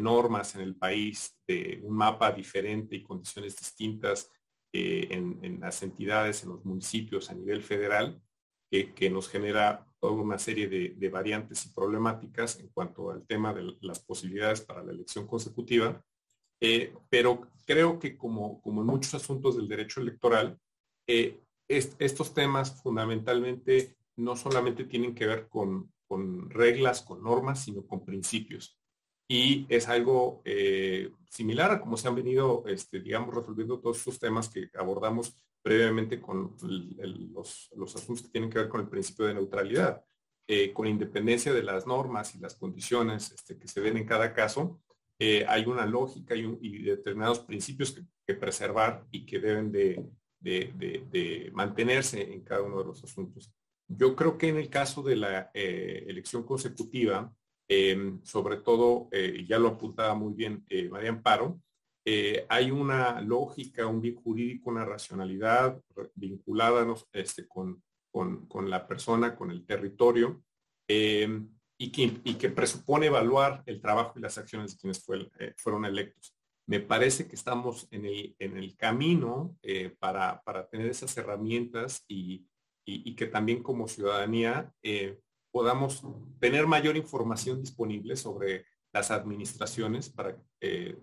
[0.00, 4.30] normas en el país, de un mapa diferente y condiciones distintas
[4.72, 8.20] eh, en, las entidades, en los municipios a nivel federal,
[8.70, 13.76] que, nos genera toda una serie de, variantes y problemáticas en cuanto al tema de
[13.80, 16.02] las posibilidades para la elección consecutiva.
[16.66, 20.58] Eh, pero creo que como, como en muchos asuntos del derecho electoral,
[21.06, 27.86] eh, estos temas fundamentalmente no solamente tienen que ver con, con reglas, con normas, sino
[27.86, 28.80] con principios.
[29.28, 34.18] Y es algo eh, similar a como se han venido, este, digamos, resolviendo todos estos
[34.18, 36.56] temas que abordamos previamente con
[37.34, 40.02] los, asuntos que tienen que ver con el principio de neutralidad.
[40.46, 44.34] Eh, con independencia de las normas y las condiciones este, que se den en cada
[44.34, 44.82] caso,
[45.18, 47.94] eh, hay una lógica y, determinados principios
[48.26, 50.02] que, preservar y que deben de,
[51.52, 53.52] mantenerse en cada uno de los asuntos.
[53.86, 57.32] Yo creo que en el caso de la eh, elección consecutiva,
[57.68, 61.60] em, sobre todo, eh, ya lo apuntaba muy bien María Amparo,
[62.48, 65.80] hay una lógica, un bien jurídico, una racionalidad
[66.14, 70.42] vinculada este, con, con, la persona, con el territorio,
[70.86, 71.48] em,
[71.78, 75.04] y, que, y, que, presupone evaluar el trabajo y las acciones de quienes
[75.56, 76.36] fueron electos.
[76.66, 79.56] Me parece que estamos en el, en el camino
[79.98, 82.46] para, para tener esas herramientas y,
[82.86, 85.18] y, que también como ciudadanía eh,
[85.50, 86.02] podamos
[86.38, 90.98] tener mayor información disponible sobre las administraciones para eh,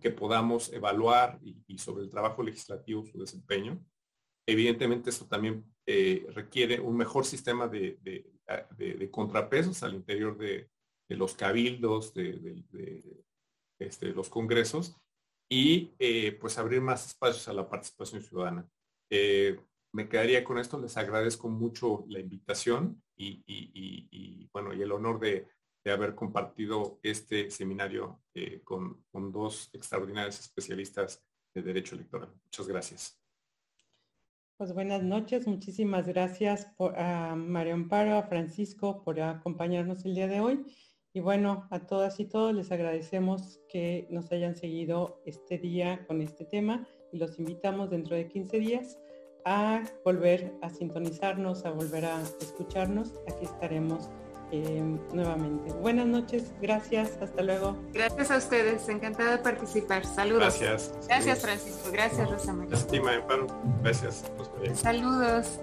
[0.00, 3.84] que, podamos evaluar y, sobre el trabajo legislativo, su desempeño.
[4.46, 7.98] Evidentemente esto también eh, requiere un mejor sistema de,
[9.10, 10.68] contrapesos al interior de,
[11.08, 12.64] los cabildos, de,
[13.78, 14.96] este, los congresos
[15.48, 15.92] y
[16.40, 18.68] pues abrir más espacios a la participación ciudadana
[19.96, 20.78] me quedaría con esto.
[20.78, 25.48] Les agradezco mucho la invitación y, bueno, y el honor de,
[25.86, 31.24] haber compartido este seminario eh, con, dos extraordinarios especialistas
[31.54, 32.34] de Derecho Electoral.
[32.42, 33.25] Muchas gracias.
[34.58, 40.28] Pues buenas noches, muchísimas gracias por, a María Amparo, a Francisco por acompañarnos el día
[40.28, 40.64] de hoy.
[41.12, 46.22] Y bueno, a todas y todos les agradecemos que nos hayan seguido este día con
[46.22, 48.98] este tema y los invitamos dentro de 15 días
[49.44, 53.12] a volver a sintonizarnos, a volver a escucharnos.
[53.28, 54.08] Aquí estaremos
[54.52, 54.82] eh,
[55.12, 55.72] nuevamente.
[55.74, 57.76] Buenas noches, gracias, hasta luego.
[57.92, 60.04] Gracias a ustedes, encantada de participar.
[60.04, 60.40] Saludos.
[60.60, 60.92] Gracias.
[61.08, 61.90] Gracias, Francisco.
[61.92, 62.76] Gracias, Rosa María.
[62.76, 63.12] Estima,
[63.82, 64.24] Gracias.
[64.74, 65.58] Saludos.